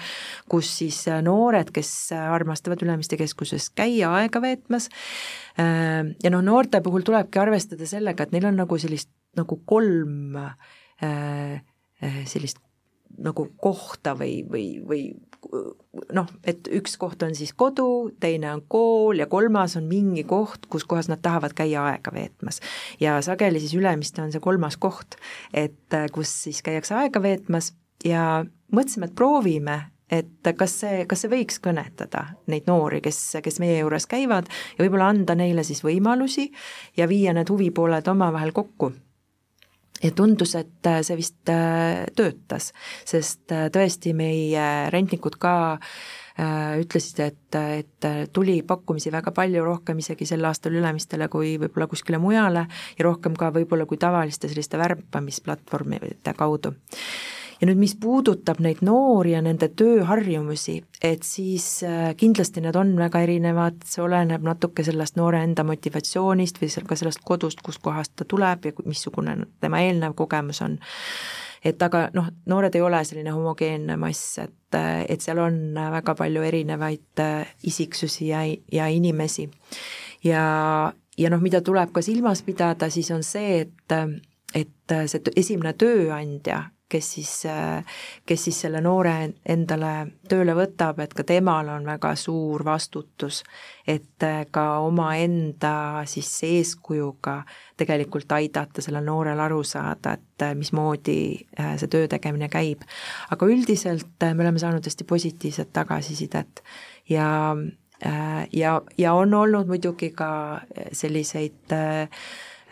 [0.50, 4.90] kus siis äh, noored, kes äh, armastavad Ülemiste keskuses käia aega veetmas
[5.60, 10.36] äh,, ja noh, noorte puhul tulebki arvestada sellega, et neil on nagu sellist nagu kolm
[10.36, 10.54] äh,
[11.04, 12.58] äh sellist
[13.20, 15.02] nagu kohta või, või, või
[16.12, 20.66] noh, et üks koht on siis kodu, teine on kool ja kolmas on mingi koht,
[20.70, 22.60] kus kohas nad tahavad käia aega veetmas.
[23.00, 25.16] ja sageli siis Ülemiste on see kolmas koht,
[25.54, 27.72] et äh, kus siis käiakse aega veetmas
[28.04, 29.78] ja mõtlesime, et proovime,
[30.10, 34.84] et kas see, kas see võiks kõnetada neid noori, kes, kes meie juures käivad ja
[34.84, 36.50] võib-olla anda neile siis võimalusi
[36.96, 38.92] ja viia need huvipooled omavahel kokku
[40.02, 42.70] ja tundus, et äh, see vist äh, töötas,
[43.08, 45.54] sest äh, tõesti meie rentnikud ka
[46.40, 52.16] ütlesid, et, et tuli pakkumisi väga palju, rohkem isegi sel aastal Ülemistele kui võib-olla kuskile
[52.22, 56.72] mujale ja rohkem ka võib-olla kui tavaliste selliste värbamisplatvormide kaudu
[57.60, 62.94] ja nüüd, mis puudutab neid noori ja nende tööharjumusi, et siis äh, kindlasti need on
[62.98, 68.28] väga erinevad, see oleneb natuke sellest noore enda motivatsioonist või ka sellest kodust, kustkohast ta
[68.28, 70.78] tuleb ja missugune tema eelnev kogemus on
[71.64, 74.78] et aga noh, noored ei ole selline homogeenne mass, et,
[75.12, 78.42] et seal on väga palju erinevaid äh, isiksusi ja,
[78.72, 79.50] ja inimesi.
[80.24, 80.42] ja,
[81.18, 83.96] ja noh, mida tuleb ka silmas pidada, siis on see, et
[84.50, 87.32] et see esimene tööandja, kes siis,
[88.26, 89.14] kes siis selle noore
[89.48, 89.92] endale
[90.28, 93.42] tööle võtab, et ka temal on väga suur vastutus,
[93.86, 97.40] et ka omaenda siis eeskujuga
[97.80, 101.20] tegelikult aidata sellel noorel aru saada, et mismoodi
[101.60, 102.82] äh, see töö tegemine käib.
[103.30, 106.64] aga üldiselt me oleme saanud hästi positiivset tagasisidet
[107.08, 107.30] ja
[108.52, 110.30] ja, ja on olnud muidugi ka
[110.92, 112.08] selliseid Äh,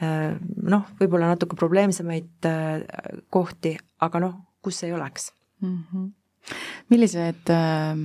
[0.01, 2.85] noh, võib-olla natuke probleemsemaid äh,
[3.31, 5.33] kohti, aga noh, kus ei oleks
[5.63, 5.83] mm.
[5.93, 6.15] -hmm
[6.89, 7.97] millised äh,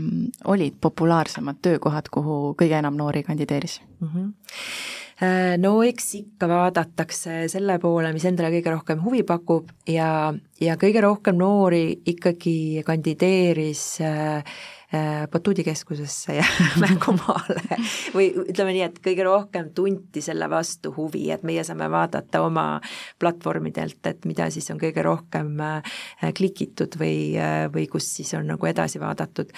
[0.51, 4.07] olid populaarsemad töökohad, kuhu kõige enam noori kandideeris mm?
[4.07, 4.33] -hmm.
[5.57, 11.01] No eks ikka vaadatakse selle poole, mis endale kõige rohkem huvi pakub ja, ja kõige
[11.01, 14.82] rohkem noori ikkagi kandideeris äh, Äh,
[15.31, 16.45] batuudikeskusesse ja
[16.83, 17.79] mängumaale.
[18.13, 22.67] Või ütleme nii, et kõige rohkem tunti selle vastu huvi, et meie saame vaadata oma
[23.21, 25.95] platvormidelt, et mida siis on kõige rohkem äh,
[26.37, 29.53] klikitud või, äh, või kus siis on nagu edasi vaadatud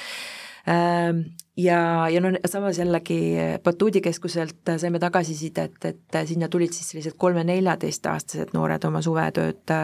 [1.58, 3.20] ja, ja noh, samas jällegi
[3.64, 9.76] batuudikeskuselt saime tagasisidet, et sinna tulid siis sellised kolme-neljateistaastased noored oma suvetööd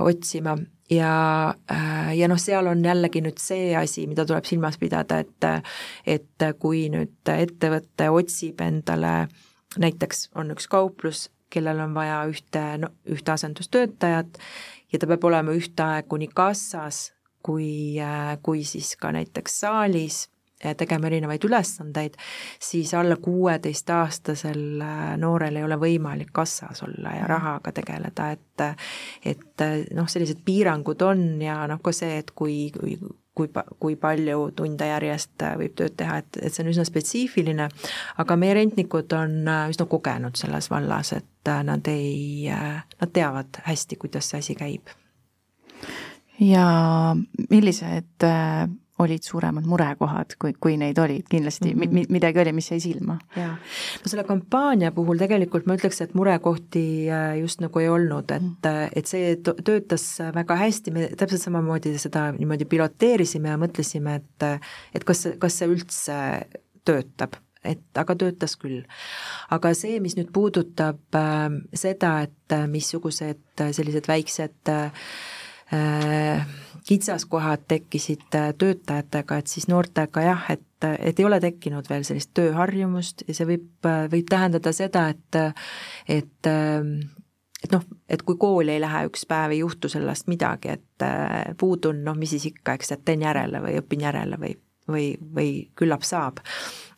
[0.00, 0.56] otsima.
[0.88, 1.12] Ja,
[2.16, 5.48] ja noh, seal on jällegi nüüd see asi, mida tuleb silmas pidada, et
[6.08, 9.28] et kui nüüd ettevõte otsib endale,
[9.76, 14.40] näiteks on üks kauplus, kellel on vaja ühte, no ühte asendustöötajat
[14.92, 17.10] ja ta peab olema ühtaegu nii kassas
[17.44, 18.00] kui,
[18.42, 20.24] kui siis ka näiteks saalis
[20.76, 22.18] tegema erinevaid ülesandeid,
[22.60, 27.30] siis alla kuueteistaastasel äh, noorel ei ole võimalik kassas olla ja mm.
[27.30, 28.44] rahaga tegeleda, et
[29.24, 29.62] et
[29.94, 32.96] noh, sellised piirangud on ja noh, ka see, et kui, kui
[33.38, 33.48] kui,
[33.78, 37.68] kui palju tunde järjest võib tööd teha, et, et see on üsna spetsiifiline,
[38.18, 43.62] aga meie rentnikud on äh, üsna kogenud selles vallas, et äh, nad ei, nad teavad
[43.68, 44.90] hästi, kuidas see asi käib.
[46.42, 46.66] ja
[47.50, 48.26] millised
[48.98, 52.12] olid suuremad murekohad, kui, kui neid olid, kindlasti mm -hmm.
[52.14, 53.18] midagi oli, mis jäi silma?
[53.36, 53.54] jaa,
[54.02, 58.42] no selle kampaania puhul tegelikult ma ütleks, et murekohti äh, just nagu ei olnud, et
[58.42, 58.88] mm, -hmm.
[58.96, 64.60] et see töötas väga hästi, me täpselt samamoodi seda niimoodi piloteerisime ja mõtlesime, et
[64.94, 66.16] et kas, kas see üldse
[66.84, 68.82] töötab et aga töötas küll.
[69.50, 76.46] aga see, mis nüüd puudutab äh, seda, et missugused sellised väiksed äh,
[76.88, 82.32] kitsaskohad tekkisid äh, töötajatega, et siis noortega jah, et, et ei ole tekkinud veel sellist
[82.38, 85.40] tööharjumust ja see võib, äh, võib tähendada seda, et,
[86.08, 86.94] et ähm,
[87.58, 91.52] et noh, et kui kooli ei lähe üks päev, ei juhtu sellest midagi, et äh,
[91.60, 94.54] puudun, noh, mis siis ikka, eks, et teen järele või õpin järele või,
[94.88, 96.40] või, või küllap saab.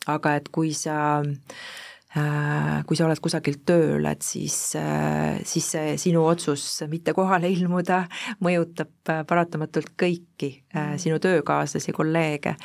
[0.07, 1.71] aga et kui sa äh,
[2.11, 8.01] kui sa oled kusagil tööl, et siis, äh, siis see sinu otsus mitte kohale ilmuda
[8.43, 10.99] mõjutab äh, paratamatult kõiki mm.
[10.99, 12.57] sinu töökaaslasi, kolleege,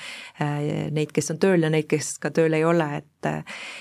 [0.91, 3.31] neid, kes on tööl ja neid, kes ka tööl ei ole, et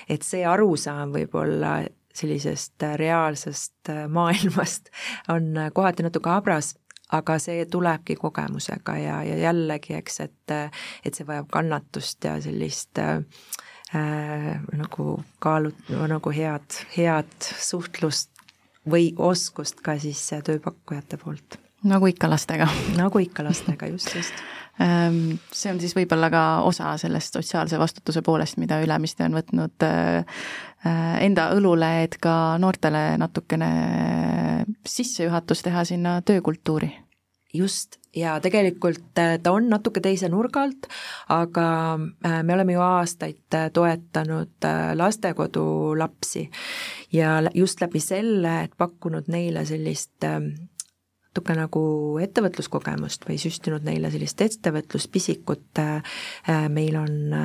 [0.09, 1.79] et see arusaam võib-olla
[2.15, 4.89] sellisest reaalsest maailmast
[5.33, 6.75] on kohati natuke habras,
[7.13, 10.55] aga see tulebki kogemusega ja, ja jällegi, eks, et
[11.05, 13.21] et see vajab kannatust ja sellist äh,
[13.95, 18.31] äh, nagu kaalut-, nagu head, head suhtlust
[18.89, 21.59] või oskust ka siis tööpakkujate poolt.
[21.83, 22.67] nagu ikka lastega.
[22.97, 24.33] nagu ikka lastega, just, just
[24.83, 29.87] ähm, see on siis võib-olla ka osa sellest sotsiaalse vastutuse poolest, mida Ülemiste on võtnud
[29.87, 30.25] äh,
[30.85, 33.71] äh, enda õlule, et ka noortele natukene
[34.85, 36.93] sissejuhatus teha sinna töökultuuri
[37.57, 40.87] just, ja tegelikult äh, ta on natuke teise nurga alt,
[41.33, 45.65] aga äh, me oleme ju aastaid äh, toetanud lastekodu
[45.99, 46.47] lapsi.
[47.13, 51.81] Ja just läbi selle, et pakkunud neile sellist natuke nagu
[52.23, 55.81] ettevõtluskogemust või süstinud neile sellist ettevõtluspisikut,
[56.71, 57.35] meil on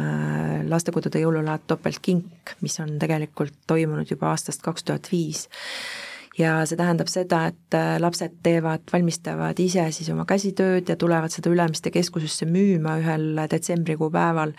[0.71, 5.49] lastekodude jõululaat Topeltkink, mis on tegelikult toimunud juba aastast kaks tuhat viis
[6.39, 11.33] ja see tähendab seda, et äh, lapsed teevad, valmistavad ise siis oma käsitööd ja tulevad
[11.35, 14.55] seda Ülemiste keskusesse müüma ühel detsembrikuu päeval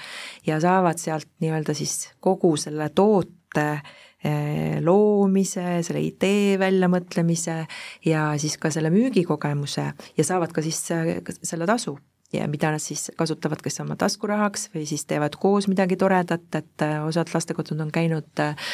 [0.47, 3.67] ja saavad sealt nii-öelda siis kogu selle toote
[4.86, 7.55] loomise, selle idee väljamõtlemise
[8.05, 11.95] ja siis ka selle müügikogemuse ja saavad ka siis selle tasu
[12.34, 16.86] ja mida nad siis kasutavad kas oma taskurahaks või siis teevad koos midagi toredat, et
[16.86, 18.71] äh, osad lastekodud on käinud, äh,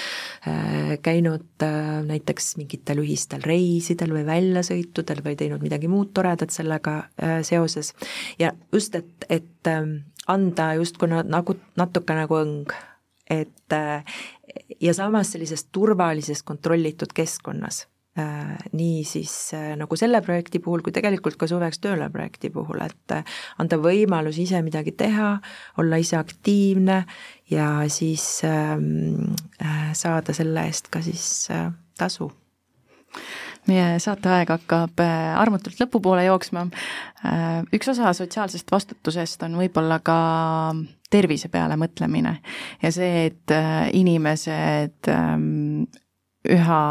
[1.04, 6.98] käinud äh, näiteks mingitel ühistel reisidel või väljasõitudel või teinud midagi muud toredat sellega
[7.46, 7.94] seoses.
[8.40, 12.74] ja just, et, et ähm, anda justkui nagu natuke nagu õng,
[13.30, 13.76] et
[14.82, 17.86] ja samas sellises turvalises kontrollitud keskkonnas
[18.18, 23.14] nii siis äh, nagu selle projekti puhul kui tegelikult ka suveks tööle projekti puhul, et
[23.14, 25.36] äh, anda võimalus ise midagi teha,
[25.82, 27.04] olla ise aktiivne
[27.52, 29.36] ja siis ähm,
[29.94, 31.48] saada selle eest ka siis
[31.98, 32.32] tasu
[33.68, 35.02] meie saateaeg hakkab
[35.40, 36.66] armutult lõpupoole jooksma.
[37.76, 40.18] üks osa sotsiaalsest vastutusest on võib-olla ka
[41.12, 42.38] tervise peale mõtlemine
[42.84, 43.56] ja see, et
[43.96, 45.88] inimesed ähm,
[46.48, 46.82] üha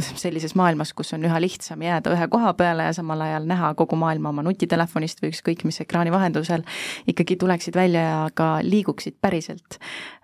[0.00, 3.96] sellises maailmas, kus on üha lihtsam jääda ühe koha peale ja samal ajal näha kogu
[3.98, 6.64] maailma oma nutitelefonist või ükskõik mis ekraani vahendusel,
[7.10, 9.78] ikkagi tuleksid välja ja ka liiguksid päriselt.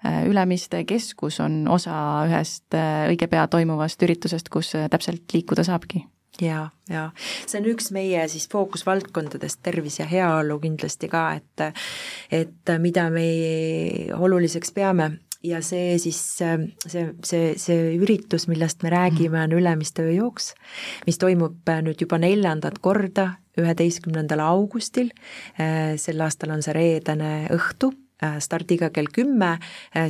[0.07, 1.95] Äh, Ülemiste keskus on osa
[2.27, 6.03] ühest äh, õige pea toimuvast üritusest, kus äh, täpselt liikuda saabki
[6.43, 7.09] ja, ja
[7.47, 11.67] see on üks meie siis fookusvaldkondadest, tervis ja heaolu kindlasti ka, et
[12.43, 13.27] et mida me
[14.19, 15.13] oluliseks peame
[15.45, 20.53] ja see siis, see, see, see üritus, millest me räägime, on Ülemiste ööjooks,
[21.07, 25.11] mis toimub äh, nüüd juba neljandat korda, üheteistkümnendal augustil,
[25.57, 27.93] äh, sel aastal on see reedene õhtu,
[28.25, 29.57] äh, stardiga kell kümme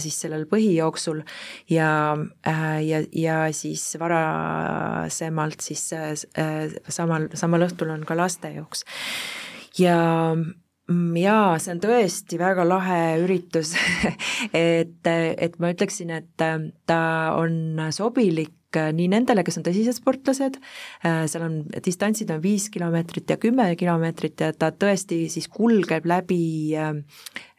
[0.02, 1.22] siis sellel põhijooksul
[1.70, 1.90] ja,
[2.84, 5.86] ja, ja siis varasemalt siis
[6.90, 8.84] samal, samal õhtul on ka lastejooks.
[9.78, 10.00] ja
[10.90, 13.74] jaa, see on tõesti väga lahe üritus
[14.52, 16.56] et, et ma ütleksin, et äh,
[16.88, 17.02] ta
[17.38, 20.58] on sobilik äh, nii nendele, kes on tõsised sportlased,
[21.06, 26.08] äh, seal on, distantsid on viis kilomeetrit ja kümme kilomeetrit ja ta tõesti siis kulgeb
[26.10, 26.42] läbi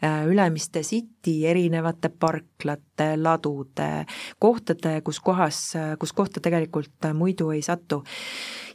[0.02, 4.08] Ülemiste City erinevate parklate, ladude,
[4.42, 5.60] kohtade, kus kohas,
[6.02, 8.02] kus kohta tegelikult muidu ei satu.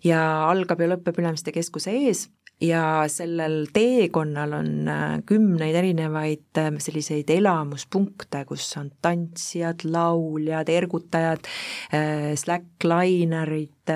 [0.07, 2.29] ja algab ja lõpeb Ülemiste keskuse ees
[2.61, 11.49] ja sellel teekonnal on äh, kümneid erinevaid äh, selliseid elamuspunkte, kus on tantsijad, lauljad, ergutajad,
[11.95, 13.95] äh, slacklinerid,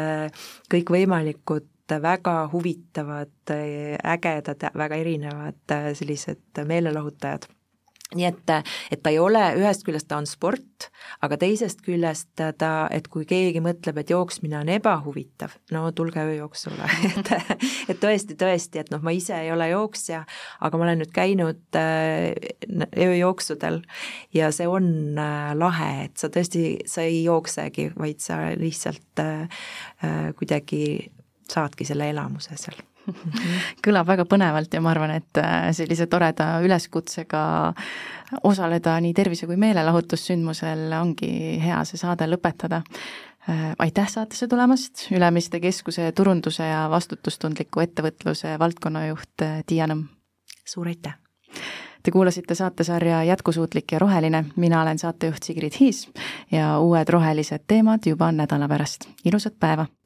[0.71, 1.69] kõikvõimalikud
[2.01, 7.49] väga huvitavad, ägedad, väga erinevad sellised meelelahutajad
[8.17, 8.53] nii et,
[8.91, 10.89] et ta ei ole, ühest küljest ta on sport,
[11.23, 16.89] aga teisest küljest ta, et kui keegi mõtleb, et jooksmine on ebahuvitav, no tulge ööjooksule
[17.11, 17.33] et,
[17.93, 20.25] et tõesti, tõesti, et noh, ma ise ei ole jooksja,
[20.61, 22.35] aga ma olen nüüd käinud äh,
[22.99, 23.83] ööjooksudel
[24.37, 29.65] ja see on äh, lahe, et sa tõesti, sa ei jooksegi, vaid sa lihtsalt äh,
[30.39, 30.85] kuidagi
[31.51, 32.79] saadki selle elamuse seal
[33.85, 37.43] kõlab väga põnevalt ja ma arvan, et äh, sellise toreda üleskutsega
[38.47, 41.33] osaleda nii tervise- kui meelelahutussündmusel ongi
[41.63, 42.83] hea see saade lõpetada.
[43.49, 50.09] Äh, aitäh saatesse tulemast, Ülemiste Keskuse turunduse ja vastutustundliku ettevõtluse valdkonnajuht äh, Tiia Nõmm.
[50.65, 51.17] suur aitäh!
[52.03, 56.07] Te kuulasite saatesarja Jätkusuutlik ja roheline, mina olen saatejuht Sigrid Hiis
[56.53, 59.91] ja uued rohelised teemad juba nädala pärast, ilusat päeva!